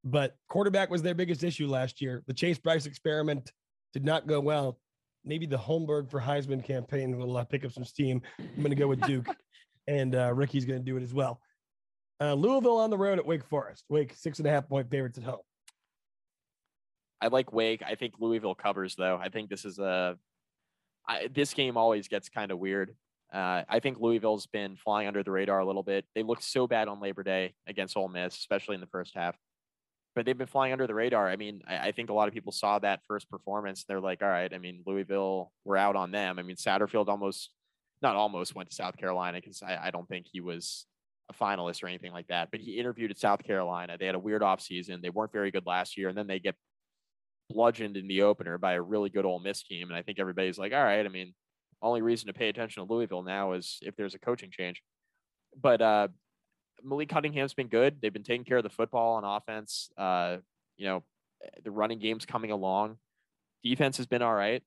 [0.04, 2.24] but quarterback was their biggest issue last year.
[2.28, 3.52] The Chase Brice experiment
[3.94, 4.80] did not go well.
[5.26, 8.22] Maybe the Holmberg for Heisman campaign will uh, pick up some steam.
[8.40, 9.28] I'm going to go with Duke,
[9.88, 11.42] and uh, Ricky's going to do it as well.
[12.22, 13.84] Uh, Louisville on the road at Wake Forest.
[13.90, 15.42] Wake six and a half point favorites at home.
[17.22, 17.82] I like Wake.
[17.86, 19.20] I think Louisville covers though.
[19.22, 20.18] I think this is a
[21.08, 22.96] I, this game always gets kind of weird.
[23.34, 26.06] Uh, I think Louisville's been flying under the radar a little bit.
[26.16, 29.36] They looked so bad on Labor Day against Ole Miss, especially in the first half.
[30.16, 31.30] But they've been flying under the radar.
[31.30, 33.84] I mean, I, I think a lot of people saw that first performance.
[33.84, 36.40] They're like, all right, I mean, Louisville, we're out on them.
[36.40, 37.52] I mean, Satterfield almost,
[38.02, 40.86] not almost went to South Carolina because I, I don't think he was
[41.30, 42.50] a finalist or anything like that.
[42.52, 43.98] But he interviewed at South Carolina.
[44.00, 45.02] They had a weird offseason.
[45.02, 46.10] They weren't very good last year.
[46.10, 46.56] And then they get
[47.50, 49.90] bludgeoned in the opener by a really good Ole Miss team.
[49.90, 51.34] And I think everybody's like, all right, I mean,
[51.82, 54.82] only reason to pay attention to Louisville now is if there's a coaching change.
[55.60, 56.08] But uh,
[56.84, 57.98] Malik Cunningham's been good.
[58.02, 59.90] They've been taking care of the football on offense.
[59.98, 60.38] Uh,
[60.78, 61.04] you know,
[61.64, 62.98] the running game's coming along.
[63.64, 64.64] Defense has been all right.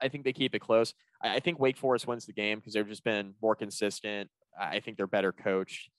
[0.00, 0.94] I think they keep it close.
[1.22, 4.30] I, I think Wake Forest wins the game because they've just been more consistent.
[4.58, 5.90] I think they're better coached.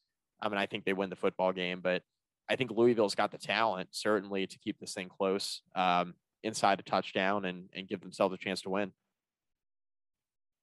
[0.42, 2.04] I mean, I think they win the football game, but
[2.50, 6.84] I think Louisville's got the talent certainly to keep this thing close um, inside a
[6.84, 8.92] touchdown and and give themselves a chance to win.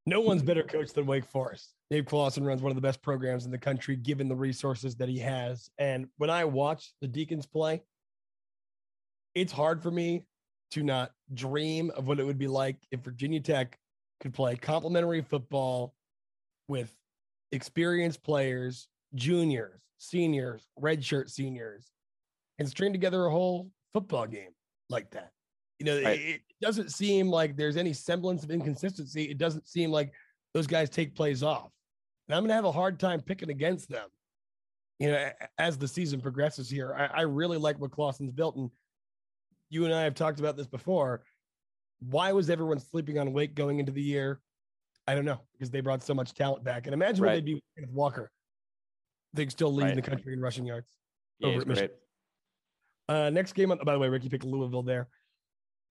[0.07, 1.72] No one's better coached than Wake Forest.
[1.90, 5.09] Dave Clawson runs one of the best programs in the country, given the resources that
[5.09, 5.70] he has.
[5.78, 7.82] And when I watch the Deacons play,
[9.34, 10.24] it's hard for me
[10.72, 13.78] to not dream of what it would be like if Virginia Tech
[14.20, 15.95] could play complementary football
[16.68, 16.95] with
[17.55, 21.90] experienced players, juniors, seniors, redshirt seniors,
[22.59, 24.50] and string together a whole football game
[24.90, 25.30] like that.
[25.78, 26.20] You know, right.
[26.20, 29.24] it, doesn't seem like there's any semblance of inconsistency.
[29.24, 30.12] It doesn't seem like
[30.55, 31.70] those guys take plays off.
[32.26, 34.09] And I'm going to have a hard time picking against them,
[34.98, 35.28] you know,
[35.59, 36.94] as the season progresses here.
[36.96, 38.57] I, I really like what Clawson's built.
[38.57, 38.70] And
[39.68, 41.22] you and I have talked about this before.
[42.00, 44.40] Why was everyone sleeping on Wake going into the year?
[45.07, 46.86] I don't know because they brought so much talent back.
[46.86, 47.30] And imagine right.
[47.30, 48.30] what they'd be with Walker.
[49.34, 50.05] They'd still leading right.
[50.05, 50.90] the country in rushing yards.
[51.40, 51.90] Yeah, over at Michigan.
[53.09, 55.09] Uh, next game, on, by the way, Ricky picked Louisville there.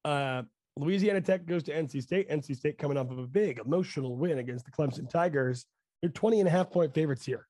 [0.03, 0.43] Uh,
[0.77, 2.29] Louisiana Tech goes to NC State.
[2.29, 5.65] NC State coming off of a big emotional win against the Clemson Tigers.
[6.01, 7.47] They're 20 and a half point favorites here.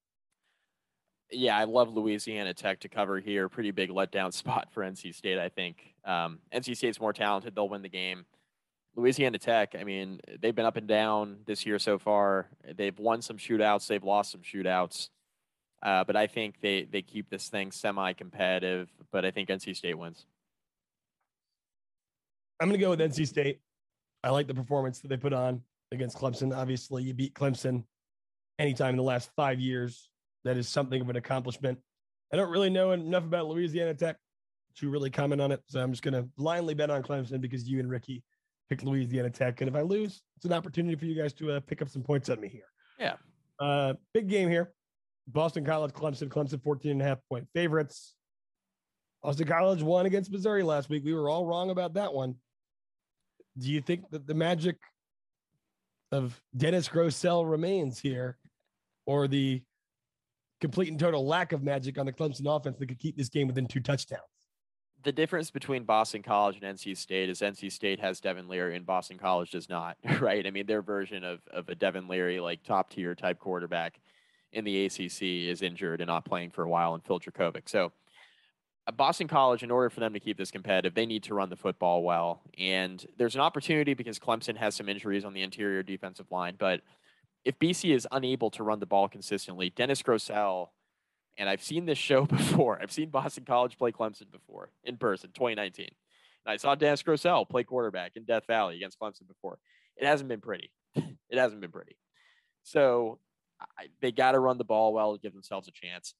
[1.31, 3.47] Yeah, I love Louisiana Tech to cover here.
[3.49, 5.95] Pretty big letdown spot for NC State, I think.
[6.05, 7.55] Um, NC State's more talented.
[7.55, 8.25] They'll win the game.
[8.95, 12.49] Louisiana Tech, I mean, they've been up and down this year so far.
[12.75, 15.09] They've won some shootouts, they've lost some shootouts.
[15.81, 19.75] Uh, but I think they, they keep this thing semi competitive, but I think NC
[19.75, 20.25] State wins.
[22.59, 23.59] I'm going to go with NC State.
[24.23, 26.55] I like the performance that they put on against Clemson.
[26.55, 27.83] Obviously, you beat Clemson
[28.59, 30.09] anytime in the last five years.
[30.45, 31.79] That is something of an accomplishment.
[32.31, 34.17] I don't really know enough about Louisiana Tech
[34.77, 35.61] to really comment on it.
[35.67, 38.23] So I'm just going to blindly bet on Clemson because you and Ricky
[38.69, 39.61] picked Louisiana Tech.
[39.61, 42.03] And if I lose, it's an opportunity for you guys to uh, pick up some
[42.03, 42.67] points on me here.
[42.99, 43.15] Yeah.
[43.59, 44.73] Uh, big game here.
[45.27, 48.15] Boston College, Clemson, Clemson 14 and a half point favorites.
[49.21, 51.03] Boston College won against Missouri last week.
[51.05, 52.35] We were all wrong about that one
[53.57, 54.77] do you think that the magic
[56.11, 58.37] of Dennis Grosel remains here,
[59.05, 59.61] or the
[60.61, 63.47] complete and total lack of magic on the Clemson offense that could keep this game
[63.47, 64.21] within two touchdowns?
[65.03, 68.85] The difference between Boston College and NC State is NC State has Devin Leary and
[68.85, 70.45] Boston College does not, right?
[70.47, 73.99] I mean, their version of, of a Devin Leary, like top tier type quarterback
[74.53, 77.67] in the ACC, is injured and not playing for a while, and Phil Jurkovec.
[77.67, 77.91] So
[78.87, 81.49] uh, Boston College, in order for them to keep this competitive, they need to run
[81.49, 82.41] the football well.
[82.57, 86.55] And there's an opportunity because Clemson has some injuries on the interior defensive line.
[86.57, 86.81] But
[87.43, 90.69] if BC is unable to run the ball consistently, Dennis Grosel,
[91.37, 95.31] and I've seen this show before, I've seen Boston College play Clemson before in person,
[95.33, 95.87] 2019.
[96.45, 99.59] And I saw Dennis Grosel play quarterback in Death Valley against Clemson before.
[99.95, 100.71] It hasn't been pretty.
[100.95, 101.97] it hasn't been pretty.
[102.63, 103.19] So
[103.77, 106.13] I, they got to run the ball well to give themselves a chance.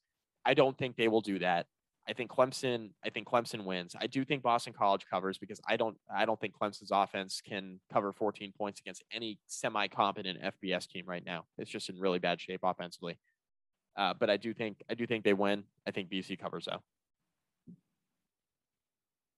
[0.46, 1.68] I don't think they will do that.
[2.08, 2.90] I think Clemson.
[3.04, 3.96] I think Clemson wins.
[4.00, 5.96] I do think Boston College covers because I don't.
[6.14, 11.26] I don't think Clemson's offense can cover 14 points against any semi-competent FBS team right
[11.26, 11.46] now.
[11.58, 13.18] It's just in really bad shape offensively.
[13.96, 14.82] Uh, but I do think.
[14.90, 15.64] I do think they win.
[15.88, 16.82] I think BC covers though.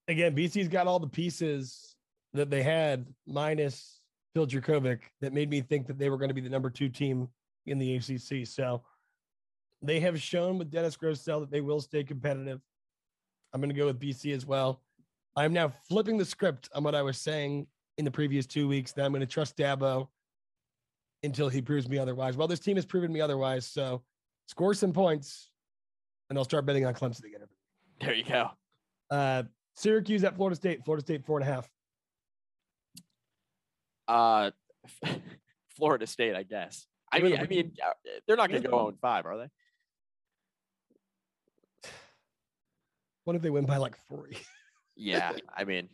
[0.08, 1.96] Again, BC's got all the pieces
[2.34, 4.00] that they had, minus
[4.34, 6.90] Phil Jurkovec, that made me think that they were going to be the number two
[6.90, 7.28] team
[7.66, 8.46] in the ACC.
[8.46, 8.84] So
[9.82, 12.62] they have shown with Dennis Grosel that they will stay competitive.
[13.54, 14.82] I'm going to go with BC as well.
[15.36, 18.92] I'm now flipping the script on what I was saying in the previous two weeks
[18.94, 20.08] that I'm going to trust Dabo
[21.24, 22.38] until he proves me otherwise.
[22.38, 23.66] Well, this team has proven me otherwise.
[23.66, 24.04] So
[24.48, 25.52] score some points
[26.30, 27.42] and I'll start betting on Clemson again.
[28.02, 28.50] There you go.
[29.10, 29.44] Uh,
[29.76, 31.70] Syracuse at Florida State, Florida State four and a half.
[34.08, 34.52] Uh,
[35.78, 36.88] Florida State, I guess.
[37.12, 37.92] I mean, I mean, uh,
[38.28, 39.48] they're not going to go on five, are they?
[43.24, 44.38] What if they win by like three?
[44.96, 45.90] yeah, I mean,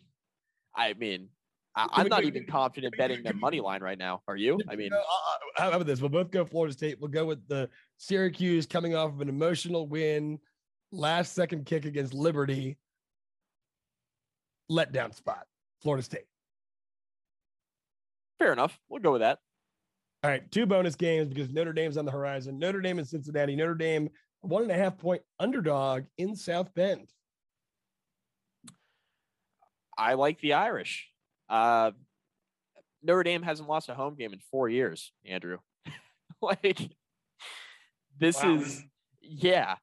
[0.76, 1.30] I mean,
[1.76, 4.22] I, am not even confident betting their money line right now.
[4.28, 4.60] Are you?
[4.70, 4.92] I mean,
[5.56, 6.02] how about this?
[6.02, 7.00] We'll both go Florida State.
[7.00, 10.40] We'll go with the Syracuse coming off of an emotional win,
[10.92, 12.78] last second kick against Liberty,
[14.70, 15.46] letdown spot.
[15.82, 16.26] Florida State.
[18.38, 18.78] Fair enough.
[18.90, 19.40] We'll go with that.
[20.24, 22.60] All right, two bonus games because Notre Dame's on the horizon.
[22.60, 23.56] Notre Dame and Cincinnati.
[23.56, 24.10] Notre Dame,
[24.42, 27.10] one and a half point underdog in South Bend.
[29.98, 31.11] I like the Irish.
[31.52, 31.92] Uh,
[33.04, 35.58] Notre Dame hasn't lost a home game in four years, Andrew.
[36.42, 36.80] like,
[38.18, 38.56] this wow.
[38.56, 38.84] is,
[39.22, 39.76] yeah.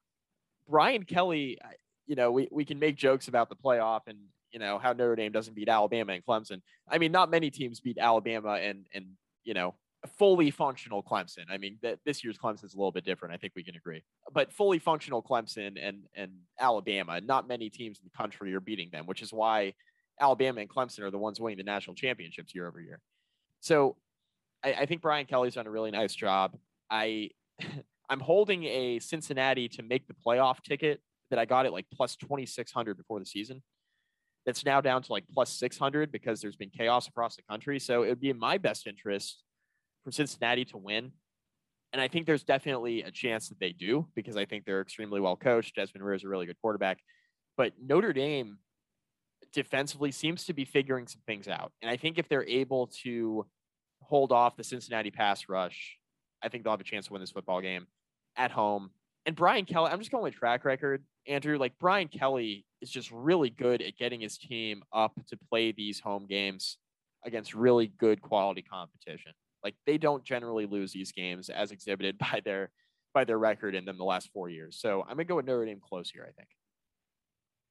[0.67, 1.59] Brian Kelly,
[2.07, 4.17] you know, we, we can make jokes about the playoff and,
[4.51, 6.61] you know, how Notre Dame doesn't beat Alabama and Clemson.
[6.87, 9.05] I mean, not many teams beat Alabama and, and,
[9.43, 9.75] you know,
[10.17, 11.45] fully functional Clemson.
[11.49, 13.33] I mean, that this year's Clemson is a little bit different.
[13.33, 14.03] I think we can agree.
[14.31, 18.89] But fully functional Clemson and and Alabama, not many teams in the country are beating
[18.91, 19.73] them, which is why
[20.19, 22.99] Alabama and Clemson are the ones winning the national championships year over year.
[23.61, 23.95] So
[24.63, 26.55] I, I think Brian Kelly's done a really nice job.
[26.89, 27.31] I
[28.09, 30.99] I'm holding a Cincinnati to make the playoff ticket
[31.29, 33.61] that I got at like plus 2600 before the season.
[34.47, 37.79] That's now down to like plus 600 because there's been chaos across the country.
[37.79, 39.43] So it would be in my best interest
[40.03, 41.11] for Cincinnati to win.
[41.93, 45.19] And I think there's definitely a chance that they do because I think they're extremely
[45.19, 45.75] well coached.
[45.75, 46.97] Desmond Ridder is a really good quarterback.
[47.57, 48.57] But Notre Dame
[49.53, 51.71] defensively seems to be figuring some things out.
[51.81, 53.45] And I think if they're able to
[54.01, 55.97] hold off the Cincinnati pass rush,
[56.43, 57.87] I think they'll have a chance to win this football game
[58.37, 58.91] at home.
[59.25, 61.57] And Brian Kelly, I'm just going with track record, Andrew.
[61.57, 65.99] Like Brian Kelly is just really good at getting his team up to play these
[65.99, 66.77] home games
[67.25, 69.33] against really good quality competition.
[69.63, 72.71] Like they don't generally lose these games as exhibited by their
[73.13, 74.77] by their record in them the last four years.
[74.79, 76.25] So I'm gonna go with Notre Dame close here.
[76.27, 76.49] I think.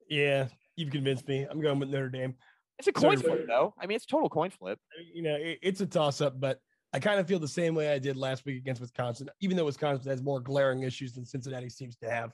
[0.09, 0.49] Yeah,
[0.79, 1.47] you've convinced me.
[1.51, 2.35] I'm going with Notre Dame.
[2.79, 3.75] It's a coin flip, though.
[3.81, 4.79] I mean, it's total coin flip.
[5.13, 6.61] You know, it, it's a toss up, but
[6.93, 9.65] I kind of feel the same way I did last week against Wisconsin, even though
[9.65, 12.33] Wisconsin has more glaring issues than Cincinnati seems to have.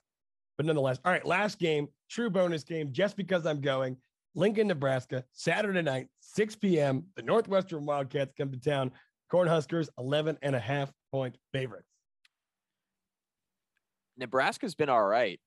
[0.56, 3.96] But nonetheless, all right, last game, true bonus game, just because I'm going.
[4.36, 7.04] Lincoln, Nebraska, Saturday night, 6 p.m.
[7.16, 8.90] The Northwestern Wildcats come to town.
[9.32, 11.88] Cornhuskers, 11 and a half point favorites.
[14.16, 15.40] Nebraska's been all right.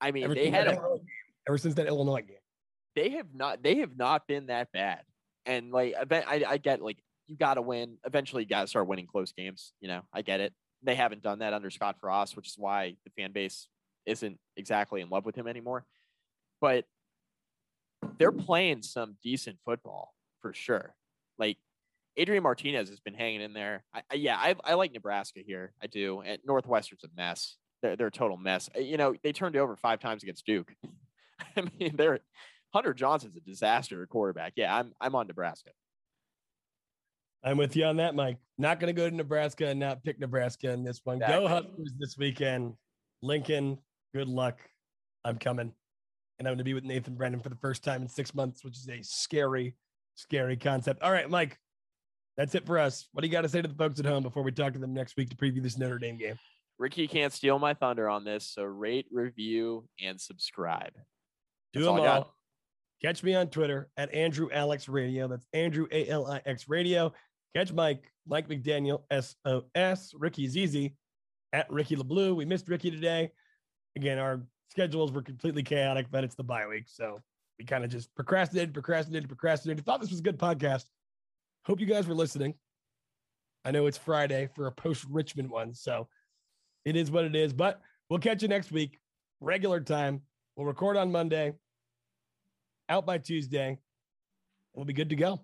[0.00, 0.80] I mean, ever they had a,
[1.48, 2.36] ever since that Illinois game.
[2.96, 3.62] They have not.
[3.62, 5.02] They have not been that bad.
[5.46, 7.98] And like, I, I get like you got to win.
[8.04, 9.72] Eventually, you got to start winning close games.
[9.80, 10.52] You know, I get it.
[10.82, 13.68] They haven't done that under Scott Frost, which is why the fan base
[14.06, 15.84] isn't exactly in love with him anymore.
[16.60, 16.84] But
[18.18, 20.94] they're playing some decent football for sure.
[21.38, 21.58] Like
[22.16, 23.84] Adrian Martinez has been hanging in there.
[23.94, 25.72] I, I, yeah, I, I like Nebraska here.
[25.82, 26.22] I do.
[26.22, 28.68] And Northwestern's a mess they're, they're a total mess.
[28.76, 30.72] You know, they turned over five times against Duke.
[31.56, 32.20] I mean, they're
[32.72, 34.54] Hunter Johnson's a disaster quarterback.
[34.56, 35.70] Yeah, I'm I'm on Nebraska.
[37.42, 38.36] I'm with you on that, Mike.
[38.58, 41.16] Not going to go to Nebraska and not pick Nebraska in this one.
[41.16, 41.38] Exactly.
[41.38, 42.74] Go Huskers this weekend.
[43.22, 43.78] Lincoln,
[44.14, 44.60] good luck.
[45.24, 45.72] I'm coming.
[46.38, 48.62] And I'm going to be with Nathan Brennan for the first time in six months,
[48.62, 49.74] which is a scary,
[50.16, 51.02] scary concept.
[51.02, 51.58] All right, Mike,
[52.36, 53.08] that's it for us.
[53.12, 54.78] What do you got to say to the folks at home before we talk to
[54.78, 56.38] them next week to preview this Notre Dame game?
[56.78, 58.46] Ricky can't steal my thunder on this.
[58.46, 60.92] So rate, review, and subscribe.
[61.72, 62.06] Do them all.
[62.06, 62.34] all.
[63.02, 65.26] Catch me on Twitter at Andrew Alex Radio.
[65.26, 67.12] That's Andrew A L I X Radio.
[67.56, 70.90] Catch Mike, Mike McDaniel, S O S, Ricky ZZ
[71.52, 72.36] at Ricky LeBlue.
[72.36, 73.32] We missed Ricky today.
[73.96, 74.40] Again, our
[74.70, 76.84] schedules were completely chaotic, but it's the bye week.
[76.86, 77.20] So
[77.58, 79.84] we kind of just procrastinated, procrastinated, procrastinated.
[79.84, 80.84] Thought this was a good podcast.
[81.64, 82.54] Hope you guys were listening.
[83.64, 85.74] I know it's Friday for a post Richmond one.
[85.74, 86.08] So
[86.84, 87.52] it is what it is.
[87.52, 88.98] But we'll catch you next week,
[89.40, 90.22] regular time.
[90.60, 91.54] We'll record on Monday,
[92.90, 93.78] out by Tuesday.
[94.74, 95.40] We'll be good to go.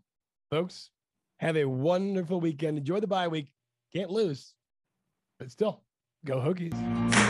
[0.51, 0.91] Folks,
[1.39, 2.77] have a wonderful weekend.
[2.77, 3.51] Enjoy the bye week.
[3.95, 4.53] Can't lose,
[5.39, 5.81] but still,
[6.27, 7.26] go Hokies.